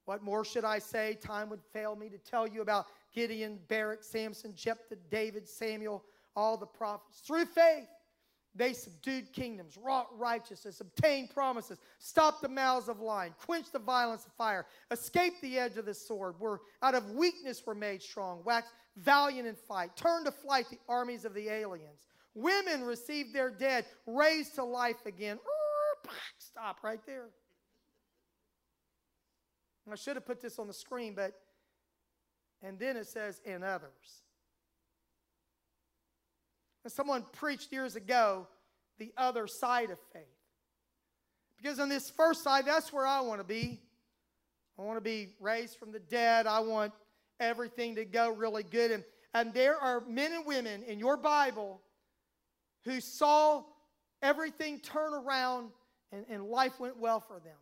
What 0.07 0.23
more 0.23 0.45
should 0.45 0.65
I 0.65 0.79
say? 0.79 1.19
Time 1.21 1.51
would 1.51 1.61
fail 1.73 1.95
me 1.95 2.09
to 2.09 2.17
tell 2.17 2.47
you 2.47 2.63
about 2.63 2.87
Gideon, 3.15 3.59
Barak, 3.69 4.03
Samson, 4.03 4.55
Jephthah, 4.57 4.97
David, 5.11 5.47
Samuel, 5.47 6.03
all 6.35 6.57
the 6.57 6.67
prophets. 6.67 7.21
Through 7.21 7.45
faith, 7.45 7.89
they 8.55 8.73
subdued 8.73 9.33
kingdoms, 9.33 9.77
wrought 9.77 10.09
righteousness, 10.19 10.81
obtained 10.81 11.31
promises, 11.31 11.79
stopped 11.99 12.41
the 12.41 12.49
mouths 12.49 12.89
of 12.89 13.01
lions, 13.01 13.35
quenched 13.45 13.73
the 13.73 13.79
violence 13.79 14.25
of 14.25 14.33
fire, 14.33 14.67
escaped 14.91 15.41
the 15.43 15.59
edge 15.59 15.77
of 15.77 15.85
the 15.85 15.95
sword, 15.95 16.41
were 16.41 16.63
out 16.83 16.95
of 16.95 17.11
weakness 17.11 17.63
were 17.67 17.75
made 17.75 18.03
strong, 18.03 18.43
waxed 18.45 18.73
valiant 18.97 19.47
in 19.47 19.55
fight, 19.55 19.95
turned 19.95 20.25
to 20.25 20.33
flight 20.33 20.67
the 20.71 20.79
armies 20.89 21.25
of 21.25 21.35
the 21.35 21.49
aliens. 21.49 22.07
Women 22.39 22.85
received 22.85 23.35
their 23.35 23.51
dead, 23.51 23.85
raised 24.07 24.55
to 24.55 24.65
life 24.65 25.07
again. 25.07 25.41
Stop 26.39 26.79
right 26.85 27.01
there. 27.05 27.25
I 29.91 29.97
should 29.97 30.15
have 30.15 30.27
put 30.27 30.41
this 30.41 30.59
on 30.59 30.69
the 30.69 30.73
screen, 30.73 31.15
but, 31.17 31.33
and 32.63 32.79
then 32.79 32.97
it 32.97 33.09
says, 33.09 33.41
and 33.45 33.65
others. 33.65 34.23
And 36.85 36.93
someone 36.93 37.25
preached 37.33 37.73
years 37.73 37.97
ago 37.97 38.47
the 38.99 39.13
other 39.17 39.49
side 39.49 39.91
of 39.91 39.99
faith. 40.13 40.23
Because 41.57 41.81
on 41.81 41.89
this 41.89 42.09
first 42.09 42.45
side, 42.45 42.67
that's 42.67 42.93
where 42.93 43.07
I 43.07 43.21
want 43.21 43.41
to 43.41 43.47
be. 43.47 43.81
I 44.79 44.83
want 44.83 44.97
to 44.97 45.03
be 45.03 45.31
raised 45.41 45.77
from 45.77 45.91
the 45.91 45.99
dead. 45.99 46.47
I 46.47 46.61
want 46.61 46.93
everything 47.41 47.97
to 47.97 48.05
go 48.05 48.31
really 48.31 48.63
good. 48.63 48.93
And, 48.93 49.05
and 49.35 49.53
there 49.53 49.77
are 49.77 50.03
men 50.03 50.33
and 50.33 50.47
women 50.47 50.85
in 50.85 51.01
your 51.01 51.17
Bible 51.17 51.81
who 52.89 53.01
saw 53.01 53.63
everything 54.23 54.81
turn 54.81 55.15
around 55.15 55.71
and, 56.13 56.25
and 56.29 56.45
life 56.45 56.81
went 56.81 56.99
well 56.99 57.21
for 57.21 57.39
them. 57.41 57.57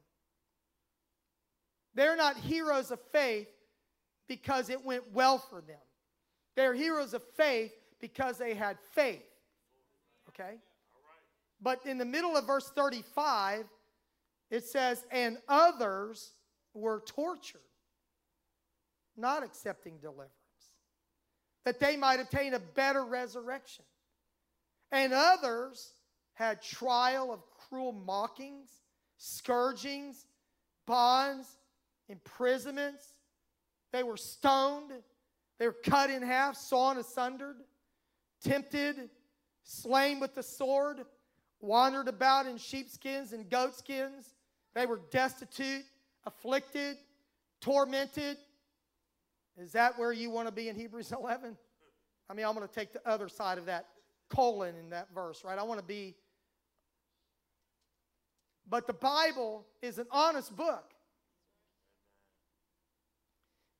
They're 1.94 2.16
not 2.16 2.36
heroes 2.36 2.90
of 2.90 3.00
faith 3.12 3.48
because 4.28 4.70
it 4.70 4.84
went 4.84 5.02
well 5.12 5.38
for 5.38 5.60
them. 5.60 5.80
They're 6.54 6.74
heroes 6.74 7.14
of 7.14 7.22
faith 7.36 7.72
because 8.00 8.38
they 8.38 8.54
had 8.54 8.76
faith. 8.92 9.24
Okay? 10.28 10.56
But 11.60 11.84
in 11.86 11.98
the 11.98 12.04
middle 12.04 12.36
of 12.36 12.46
verse 12.46 12.70
35, 12.74 13.64
it 14.50 14.64
says, 14.64 15.04
and 15.10 15.38
others 15.48 16.32
were 16.74 17.02
tortured, 17.06 17.60
not 19.16 19.42
accepting 19.42 19.96
deliverance, 19.98 20.30
that 21.64 21.80
they 21.80 21.96
might 21.96 22.20
obtain 22.20 22.54
a 22.54 22.60
better 22.60 23.04
resurrection. 23.04 23.84
And 24.92 25.12
others 25.12 25.94
had 26.34 26.62
trial 26.62 27.32
of 27.32 27.40
cruel 27.68 27.92
mockings, 27.92 28.68
scourgings, 29.16 30.26
bonds, 30.86 31.56
imprisonments. 32.08 33.14
They 33.92 34.02
were 34.02 34.16
stoned, 34.16 34.92
they 35.58 35.66
were 35.66 35.76
cut 35.84 36.10
in 36.10 36.22
half, 36.22 36.56
sawn 36.56 36.98
asunder 36.98 37.56
tempted, 38.42 39.10
slain 39.64 40.20
with 40.20 40.34
the 40.34 40.42
sword, 40.42 41.04
wandered 41.60 42.08
about 42.08 42.46
in 42.46 42.58
sheepskins 42.58 43.32
and 43.32 43.48
goatskins. 43.50 44.34
They 44.74 44.86
were 44.86 45.00
destitute, 45.10 45.84
afflicted, 46.24 46.96
tormented. 47.60 48.36
Is 49.58 49.72
that 49.72 49.98
where 49.98 50.12
you 50.12 50.30
want 50.30 50.48
to 50.48 50.52
be 50.52 50.68
in 50.68 50.76
Hebrews 50.76 51.12
11? 51.12 51.56
I 52.28 52.34
mean, 52.34 52.44
I'm 52.44 52.54
going 52.54 52.66
to 52.66 52.74
take 52.74 52.92
the 52.92 53.06
other 53.08 53.28
side 53.28 53.58
of 53.58 53.66
that 53.66 53.86
colon 54.28 54.74
in 54.76 54.90
that 54.90 55.08
verse, 55.14 55.42
right? 55.44 55.58
I 55.58 55.62
want 55.62 55.80
to 55.80 55.86
be. 55.86 56.16
But 58.68 58.86
the 58.86 58.92
Bible 58.92 59.66
is 59.80 59.98
an 59.98 60.06
honest 60.10 60.54
book. 60.56 60.92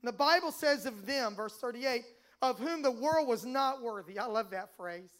And 0.03 0.09
the 0.09 0.17
Bible 0.17 0.53
says 0.53 0.87
of 0.87 1.07
them, 1.07 1.35
verse 1.35 1.57
38, 1.57 2.05
of 2.43 2.59
whom 2.59 2.83
the 2.83 2.91
world 2.91 3.27
was 3.27 3.45
not 3.45 3.83
worthy. 3.83 4.19
I 4.19 4.27
love 4.27 4.51
that 4.51 4.77
phrase. 4.77 5.11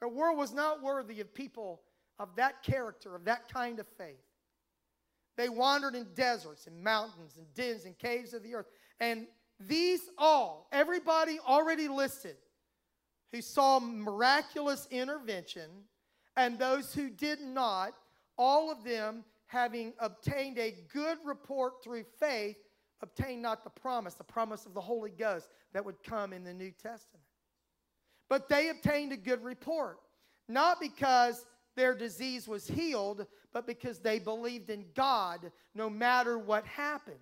The 0.00 0.08
world 0.08 0.36
was 0.36 0.52
not 0.52 0.82
worthy 0.82 1.20
of 1.20 1.32
people 1.32 1.80
of 2.18 2.36
that 2.36 2.62
character, 2.62 3.14
of 3.14 3.24
that 3.24 3.52
kind 3.52 3.78
of 3.78 3.86
faith. 3.98 4.16
They 5.36 5.48
wandered 5.48 5.94
in 5.94 6.06
deserts 6.14 6.66
and 6.66 6.82
mountains 6.82 7.36
and 7.36 7.46
dens 7.54 7.84
and 7.84 7.96
caves 7.98 8.32
of 8.32 8.42
the 8.42 8.54
earth. 8.54 8.66
And 9.00 9.26
these 9.60 10.00
all, 10.18 10.68
everybody 10.72 11.38
already 11.46 11.88
listed, 11.88 12.36
who 13.32 13.40
saw 13.40 13.80
miraculous 13.80 14.86
intervention, 14.90 15.70
and 16.36 16.58
those 16.58 16.94
who 16.94 17.08
did 17.08 17.40
not, 17.40 17.92
all 18.36 18.70
of 18.70 18.84
them 18.84 19.24
having 19.46 19.92
obtained 19.98 20.58
a 20.58 20.74
good 20.92 21.18
report 21.24 21.82
through 21.82 22.04
faith, 22.18 22.56
obtained 23.02 23.42
not 23.42 23.64
the 23.64 23.70
promise, 23.70 24.14
the 24.14 24.24
promise 24.24 24.66
of 24.66 24.74
the 24.74 24.80
Holy 24.80 25.10
Ghost 25.10 25.48
that 25.72 25.84
would 25.84 26.02
come 26.02 26.32
in 26.32 26.44
the 26.44 26.54
New 26.54 26.70
Testament. 26.70 27.24
But 28.28 28.48
they 28.48 28.70
obtained 28.70 29.12
a 29.12 29.16
good 29.16 29.42
report, 29.44 29.98
not 30.48 30.80
because 30.80 31.46
their 31.76 31.94
disease 31.94 32.48
was 32.48 32.66
healed, 32.66 33.26
but 33.52 33.66
because 33.66 33.98
they 33.98 34.18
believed 34.18 34.70
in 34.70 34.86
God 34.94 35.52
no 35.74 35.88
matter 35.88 36.38
what 36.38 36.66
happened. 36.66 37.16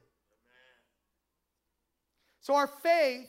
So 2.41 2.55
our 2.55 2.67
faith 2.67 3.27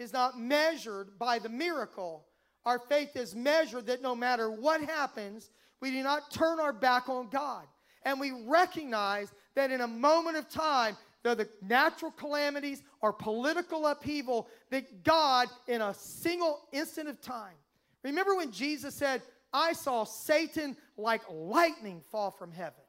is 0.00 0.12
not 0.12 0.40
measured 0.40 1.18
by 1.18 1.38
the 1.38 1.48
miracle. 1.48 2.24
Our 2.64 2.78
faith 2.78 3.14
is 3.14 3.36
measured 3.36 3.86
that 3.86 4.02
no 4.02 4.16
matter 4.16 4.50
what 4.50 4.80
happens, 4.80 5.50
we 5.80 5.90
do 5.90 6.02
not 6.02 6.30
turn 6.32 6.58
our 6.58 6.72
back 6.72 7.08
on 7.08 7.28
God. 7.28 7.66
And 8.04 8.18
we 8.18 8.32
recognize 8.46 9.32
that 9.54 9.70
in 9.70 9.82
a 9.82 9.86
moment 9.86 10.38
of 10.38 10.48
time, 10.48 10.96
though 11.22 11.34
the 11.34 11.48
natural 11.60 12.10
calamities 12.12 12.82
or 13.02 13.12
political 13.12 13.86
upheaval, 13.86 14.48
that 14.70 15.04
God, 15.04 15.48
in 15.68 15.82
a 15.82 15.92
single 15.92 16.60
instant 16.72 17.08
of 17.08 17.20
time, 17.20 17.54
remember 18.02 18.34
when 18.34 18.52
Jesus 18.52 18.94
said, 18.94 19.20
I 19.52 19.74
saw 19.74 20.04
Satan 20.04 20.76
like 20.96 21.20
lightning 21.30 22.00
fall 22.10 22.30
from 22.30 22.52
heaven? 22.52 22.82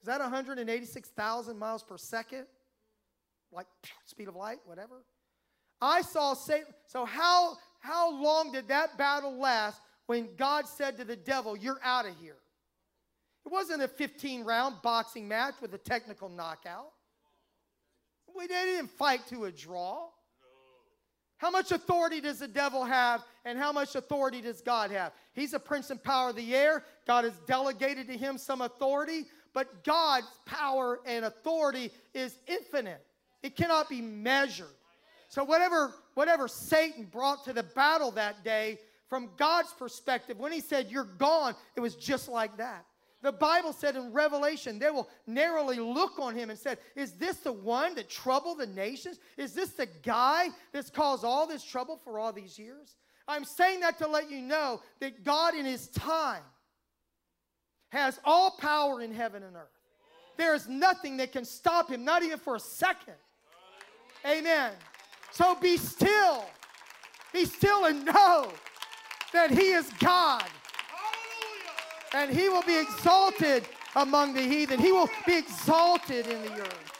Is 0.00 0.06
that 0.06 0.20
186,000 0.20 1.58
miles 1.58 1.82
per 1.82 1.96
second? 1.96 2.46
Like 3.50 3.66
speed 4.04 4.28
of 4.28 4.36
light, 4.36 4.58
whatever? 4.64 5.02
I 5.80 6.02
saw 6.02 6.34
Satan. 6.34 6.66
So, 6.86 7.04
how, 7.04 7.56
how 7.80 8.10
long 8.10 8.52
did 8.52 8.68
that 8.68 8.98
battle 8.98 9.38
last 9.38 9.80
when 10.06 10.28
God 10.36 10.66
said 10.66 10.96
to 10.98 11.04
the 11.04 11.16
devil, 11.16 11.56
You're 11.56 11.80
out 11.82 12.06
of 12.06 12.14
here? 12.20 12.36
It 13.46 13.52
wasn't 13.52 13.82
a 13.82 13.88
15 13.88 14.44
round 14.44 14.76
boxing 14.82 15.26
match 15.26 15.54
with 15.62 15.72
a 15.74 15.78
technical 15.78 16.28
knockout. 16.28 16.90
We 18.36 18.46
didn't 18.46 18.90
fight 18.90 19.26
to 19.28 19.44
a 19.44 19.52
draw. 19.52 20.08
How 21.38 21.50
much 21.50 21.70
authority 21.70 22.20
does 22.20 22.40
the 22.40 22.48
devil 22.48 22.84
have, 22.84 23.22
and 23.44 23.56
how 23.56 23.70
much 23.70 23.94
authority 23.94 24.40
does 24.40 24.60
God 24.60 24.90
have? 24.90 25.12
He's 25.34 25.54
a 25.54 25.60
prince 25.60 25.90
and 25.90 26.02
power 26.02 26.30
of 26.30 26.36
the 26.36 26.54
air. 26.54 26.84
God 27.06 27.24
has 27.24 27.38
delegated 27.46 28.08
to 28.08 28.16
him 28.16 28.38
some 28.38 28.60
authority, 28.60 29.24
but 29.54 29.84
God's 29.84 30.26
power 30.46 31.00
and 31.06 31.24
authority 31.24 31.92
is 32.12 32.36
infinite. 32.48 33.04
It 33.42 33.54
cannot 33.54 33.88
be 33.88 34.00
measured. 34.00 34.66
So 35.28 35.44
whatever 35.44 35.94
whatever 36.14 36.48
Satan 36.48 37.04
brought 37.04 37.44
to 37.44 37.52
the 37.52 37.62
battle 37.62 38.10
that 38.12 38.42
day, 38.42 38.78
from 39.08 39.30
God's 39.36 39.72
perspective, 39.72 40.38
when 40.38 40.52
he 40.52 40.60
said 40.60 40.90
you're 40.90 41.04
gone, 41.04 41.54
it 41.76 41.80
was 41.80 41.94
just 41.94 42.28
like 42.28 42.56
that. 42.56 42.84
The 43.20 43.32
Bible 43.32 43.72
said 43.72 43.96
in 43.96 44.12
Revelation, 44.12 44.78
they 44.78 44.90
will 44.90 45.08
narrowly 45.26 45.78
look 45.78 46.18
on 46.20 46.36
him 46.36 46.50
and 46.50 46.58
said, 46.58 46.78
Is 46.94 47.12
this 47.12 47.38
the 47.38 47.52
one 47.52 47.94
that 47.96 48.08
troubled 48.08 48.58
the 48.58 48.66
nations? 48.66 49.18
Is 49.36 49.54
this 49.54 49.70
the 49.70 49.88
guy 50.02 50.48
that's 50.72 50.90
caused 50.90 51.24
all 51.24 51.46
this 51.46 51.64
trouble 51.64 51.96
for 52.04 52.18
all 52.18 52.32
these 52.32 52.58
years? 52.58 52.96
I'm 53.26 53.44
saying 53.44 53.80
that 53.80 53.98
to 53.98 54.06
let 54.06 54.30
you 54.30 54.40
know 54.40 54.80
that 55.00 55.24
God, 55.24 55.54
in 55.54 55.66
his 55.66 55.88
time, 55.88 56.42
has 57.90 58.20
all 58.24 58.52
power 58.52 59.00
in 59.00 59.12
heaven 59.12 59.42
and 59.42 59.56
earth. 59.56 59.66
There 60.36 60.54
is 60.54 60.68
nothing 60.68 61.16
that 61.16 61.32
can 61.32 61.44
stop 61.44 61.90
him, 61.90 62.04
not 62.04 62.22
even 62.22 62.38
for 62.38 62.54
a 62.54 62.60
second. 62.60 63.14
Amen. 64.24 64.72
So 65.38 65.54
be 65.54 65.76
still. 65.76 66.46
Be 67.32 67.44
still 67.44 67.84
and 67.84 68.04
know 68.04 68.50
that 69.32 69.52
he 69.52 69.70
is 69.70 69.88
God. 70.00 70.48
And 72.12 72.28
he 72.28 72.48
will 72.48 72.64
be 72.64 72.76
exalted 72.76 73.64
among 73.94 74.34
the 74.34 74.42
heathen. 74.42 74.80
He 74.80 74.90
will 74.90 75.08
be 75.24 75.36
exalted 75.36 76.26
in 76.26 76.42
the 76.42 76.60
earth. 76.60 76.92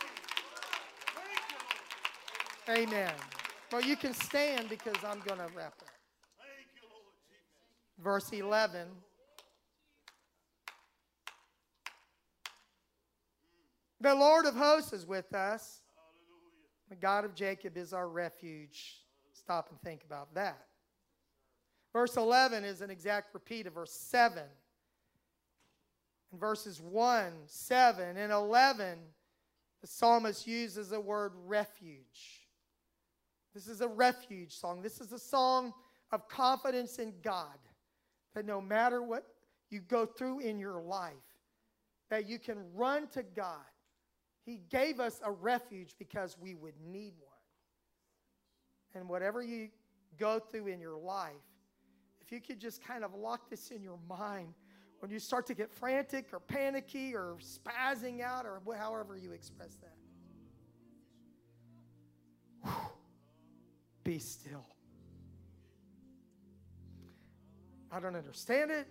Amen. 2.69 3.11
Well, 3.73 3.83
you 3.83 3.97
can 3.97 4.15
stand 4.15 4.69
because 4.69 4.95
I'm 5.05 5.19
going 5.27 5.41
to 5.41 5.49
wrap 5.57 5.75
up. 5.81 5.89
Verse 7.99 8.31
11. 8.33 8.87
The 14.01 14.15
Lord 14.15 14.47
of 14.47 14.55
hosts 14.55 14.93
is 14.93 15.05
with 15.05 15.35
us. 15.35 15.81
The 16.89 16.97
God 16.97 17.25
of 17.25 17.35
Jacob 17.35 17.77
is 17.77 17.93
our 17.93 18.09
refuge. 18.09 19.03
Stop 19.33 19.69
and 19.71 19.81
think 19.83 20.05
about 20.05 20.35
that. 20.35 20.67
Verse 21.93 22.17
11 22.17 22.65
is 22.65 22.81
an 22.81 22.91
exact 22.91 23.35
repeat 23.35 23.67
of 23.67 23.75
verse 23.75 23.93
7. 23.93 24.43
In 26.33 26.39
verses 26.39 26.81
1, 26.81 27.33
7, 27.47 28.17
and 28.17 28.33
11, 28.33 28.99
the 29.81 29.87
psalmist 29.87 30.47
uses 30.47 30.91
the 30.91 31.01
word 31.01 31.33
refuge. 31.47 32.49
This 33.55 33.67
is 33.67 33.81
a 33.81 33.89
refuge 33.89 34.55
song. 34.55 34.83
This 34.83 35.01
is 35.01 35.13
a 35.13 35.19
song 35.19 35.73
of 36.13 36.29
confidence 36.29 36.99
in 36.99 37.15
God 37.23 37.59
that 38.35 38.47
no 38.47 38.61
matter 38.61 39.03
what 39.03 39.25
you 39.71 39.81
go 39.81 40.07
through 40.07 40.41
in 40.41 40.59
your 40.59 40.81
life, 40.81 41.13
that 42.11 42.29
you 42.29 42.39
can 42.39 42.59
run 42.75 43.09
to 43.09 43.23
God. 43.23 43.65
He 44.49 44.63
gave 44.71 44.99
us 44.99 45.21
a 45.23 45.31
refuge 45.31 45.95
because 45.99 46.39
we 46.41 46.55
would 46.55 46.73
need 46.83 47.13
one. 47.21 47.37
And 48.95 49.07
whatever 49.07 49.43
you 49.43 49.69
go 50.19 50.39
through 50.39 50.69
in 50.69 50.81
your 50.81 50.97
life, 50.97 51.35
if 52.23 52.33
you 52.33 52.41
could 52.41 52.59
just 52.59 52.83
kind 52.83 53.05
of 53.05 53.13
lock 53.13 53.51
this 53.51 53.71
in 53.71 53.83
your 53.83 53.99
mind 54.09 54.55
when 55.01 55.11
you 55.11 55.19
start 55.19 55.47
to 55.49 55.55
get 55.55 55.71
frantic 55.71 56.29
or 56.33 56.41
panicky 56.41 57.15
or 57.15 57.37
spazzing 57.43 58.23
out 58.23 58.47
or 58.47 58.63
however 58.75 59.19
you 59.19 59.33
express 59.33 59.77
that. 59.83 59.97
Whew. 62.63 62.73
Be 64.03 64.19
still. 64.19 64.65
I 67.93 68.01
don't 68.01 68.17
understand 68.17 68.71
it. 68.71 68.89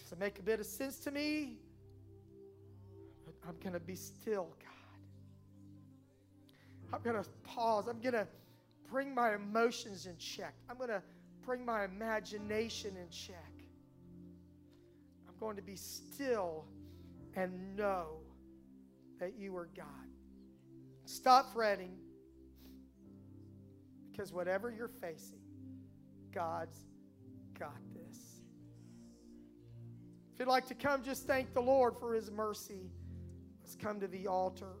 Does 0.00 0.10
it 0.10 0.18
make 0.18 0.40
a 0.40 0.42
bit 0.42 0.58
of 0.58 0.66
sense 0.66 0.98
to 1.04 1.12
me? 1.12 1.60
I'm 3.48 3.56
going 3.62 3.74
to 3.74 3.80
be 3.80 3.94
still, 3.94 4.48
God. 4.60 4.70
I'm 6.92 7.02
going 7.02 7.22
to 7.22 7.28
pause. 7.42 7.86
I'm 7.88 8.00
going 8.00 8.14
to 8.14 8.26
bring 8.90 9.14
my 9.14 9.34
emotions 9.34 10.06
in 10.06 10.16
check. 10.18 10.54
I'm 10.68 10.76
going 10.76 10.90
to 10.90 11.02
bring 11.44 11.64
my 11.64 11.84
imagination 11.84 12.96
in 12.96 13.08
check. 13.10 13.52
I'm 15.28 15.34
going 15.38 15.56
to 15.56 15.62
be 15.62 15.76
still 15.76 16.64
and 17.34 17.76
know 17.76 18.18
that 19.20 19.38
you 19.38 19.56
are 19.56 19.68
God. 19.76 19.86
Stop 21.04 21.52
fretting 21.52 21.96
because 24.10 24.32
whatever 24.32 24.70
you're 24.70 24.88
facing, 24.88 25.40
God's 26.32 26.78
got 27.58 27.76
this. 27.94 28.40
If 30.32 30.40
you'd 30.40 30.48
like 30.48 30.66
to 30.68 30.74
come, 30.74 31.02
just 31.02 31.26
thank 31.26 31.54
the 31.54 31.62
Lord 31.62 31.94
for 31.98 32.14
his 32.14 32.30
mercy. 32.30 32.90
Let's 33.66 33.74
come 33.74 33.98
to 33.98 34.06
the 34.06 34.28
altar. 34.28 34.74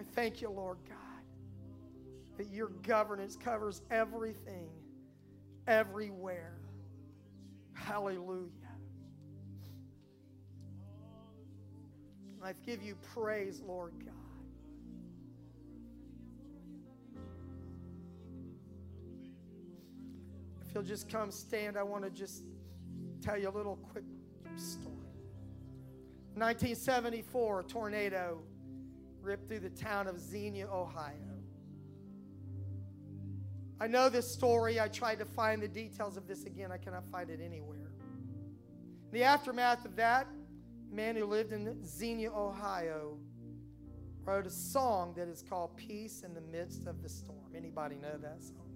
I 0.00 0.02
thank 0.02 0.42
you, 0.42 0.50
Lord 0.50 0.78
God 0.88 0.98
that 2.38 2.48
your 2.50 2.68
governance 2.86 3.36
covers 3.36 3.82
everything, 3.90 4.70
everywhere. 5.66 6.54
Hallelujah. 7.74 8.48
I 12.40 12.52
give 12.64 12.80
you 12.80 12.94
praise, 13.12 13.60
Lord 13.66 13.92
God. 13.98 14.14
If 20.64 20.74
you'll 20.74 20.84
just 20.84 21.08
come 21.08 21.32
stand, 21.32 21.76
I 21.76 21.82
want 21.82 22.04
to 22.04 22.10
just 22.10 22.44
tell 23.20 23.36
you 23.36 23.48
a 23.48 23.50
little 23.50 23.76
quick 23.76 24.04
story. 24.54 24.97
1974, 26.38 27.60
a 27.60 27.64
tornado 27.64 28.42
ripped 29.22 29.48
through 29.48 29.60
the 29.60 29.70
town 29.70 30.06
of 30.06 30.18
Xenia, 30.18 30.68
Ohio. 30.68 31.14
I 33.80 33.86
know 33.86 34.08
this 34.08 34.30
story. 34.30 34.80
I 34.80 34.88
tried 34.88 35.18
to 35.20 35.24
find 35.24 35.62
the 35.62 35.68
details 35.68 36.16
of 36.16 36.26
this 36.26 36.44
again. 36.44 36.72
I 36.72 36.78
cannot 36.78 37.04
find 37.10 37.30
it 37.30 37.40
anywhere. 37.44 37.92
The 39.12 39.22
aftermath 39.22 39.84
of 39.84 39.96
that, 39.96 40.26
a 40.90 40.94
man 40.94 41.16
who 41.16 41.24
lived 41.24 41.52
in 41.52 41.84
Xenia, 41.86 42.32
Ohio, 42.32 43.18
wrote 44.24 44.46
a 44.46 44.50
song 44.50 45.14
that 45.16 45.28
is 45.28 45.42
called 45.48 45.76
Peace 45.76 46.22
in 46.22 46.34
the 46.34 46.40
Midst 46.40 46.86
of 46.86 47.02
the 47.02 47.08
Storm. 47.08 47.54
Anybody 47.56 47.96
know 47.96 48.18
that 48.20 48.42
song? 48.42 48.68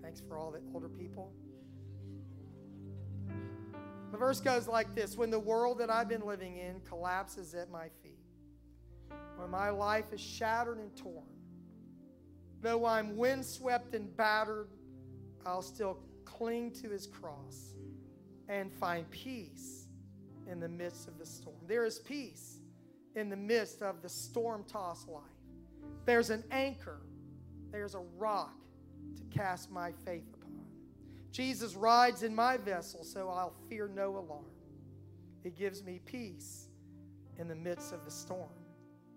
Thanks 0.00 0.22
for 0.26 0.38
all 0.38 0.50
the 0.50 0.60
older 0.72 0.88
people. 0.88 1.32
The 4.12 4.18
verse 4.18 4.40
goes 4.40 4.68
like 4.68 4.94
this 4.94 5.16
When 5.16 5.30
the 5.30 5.38
world 5.38 5.78
that 5.78 5.90
I've 5.90 6.08
been 6.08 6.24
living 6.24 6.58
in 6.58 6.80
collapses 6.80 7.54
at 7.54 7.70
my 7.70 7.88
feet, 8.02 8.18
when 9.36 9.50
my 9.50 9.70
life 9.70 10.12
is 10.12 10.20
shattered 10.20 10.78
and 10.78 10.96
torn, 10.96 11.26
Though 12.60 12.84
I'm 12.84 13.16
windswept 13.16 13.94
and 13.94 14.14
battered, 14.16 14.68
I'll 15.44 15.62
still 15.62 16.00
cling 16.24 16.72
to 16.82 16.90
his 16.90 17.06
cross 17.06 17.74
and 18.48 18.72
find 18.72 19.08
peace 19.10 19.86
in 20.50 20.60
the 20.60 20.68
midst 20.68 21.06
of 21.08 21.18
the 21.18 21.26
storm. 21.26 21.56
There 21.66 21.84
is 21.84 21.98
peace 21.98 22.58
in 23.14 23.28
the 23.28 23.36
midst 23.36 23.82
of 23.82 24.02
the 24.02 24.08
storm 24.08 24.64
tossed 24.64 25.08
life. 25.08 25.22
There's 26.04 26.30
an 26.30 26.44
anchor, 26.50 27.00
there's 27.70 27.94
a 27.94 28.02
rock 28.16 28.58
to 29.16 29.38
cast 29.38 29.70
my 29.70 29.92
faith. 30.04 30.35
Jesus 31.36 31.74
rides 31.74 32.22
in 32.22 32.34
my 32.34 32.56
vessel, 32.56 33.04
so 33.04 33.28
I'll 33.28 33.52
fear 33.68 33.90
no 33.94 34.16
alarm. 34.16 34.46
He 35.42 35.50
gives 35.50 35.84
me 35.84 36.00
peace 36.06 36.68
in 37.38 37.46
the 37.46 37.54
midst 37.54 37.92
of 37.92 38.06
the 38.06 38.10
storm. 38.10 38.48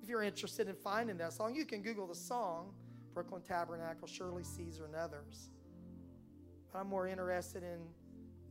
If 0.04 0.10
you're 0.10 0.24
interested 0.24 0.68
in 0.68 0.76
finding 0.76 1.16
that 1.20 1.32
song, 1.32 1.56
you 1.56 1.64
can 1.64 1.82
Google 1.82 2.08
the 2.08 2.16
song 2.16 2.74
Brooklyn 3.14 3.42
Tabernacle, 3.42 4.06
Shirley 4.06 4.44
Caesar, 4.44 4.84
and 4.84 4.96
others. 4.96 5.50
I'm 6.76 6.88
more 6.88 7.08
interested 7.08 7.64
in 7.64 7.80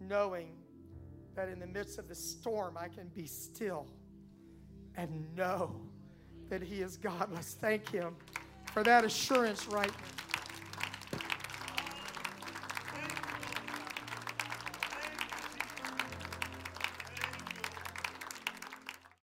knowing 0.00 0.56
that 1.36 1.50
in 1.50 1.58
the 1.58 1.66
midst 1.66 1.98
of 1.98 2.08
the 2.08 2.14
storm, 2.14 2.78
I 2.78 2.88
can 2.88 3.08
be 3.08 3.26
still 3.26 3.86
and 4.96 5.26
know 5.36 5.78
that 6.48 6.62
He 6.62 6.80
is 6.80 6.96
God. 6.96 7.28
Let's 7.34 7.52
thank 7.52 7.90
Him 7.90 8.16
for 8.72 8.82
that 8.82 9.04
assurance 9.04 9.66
right 9.66 9.92
now. 9.92 10.27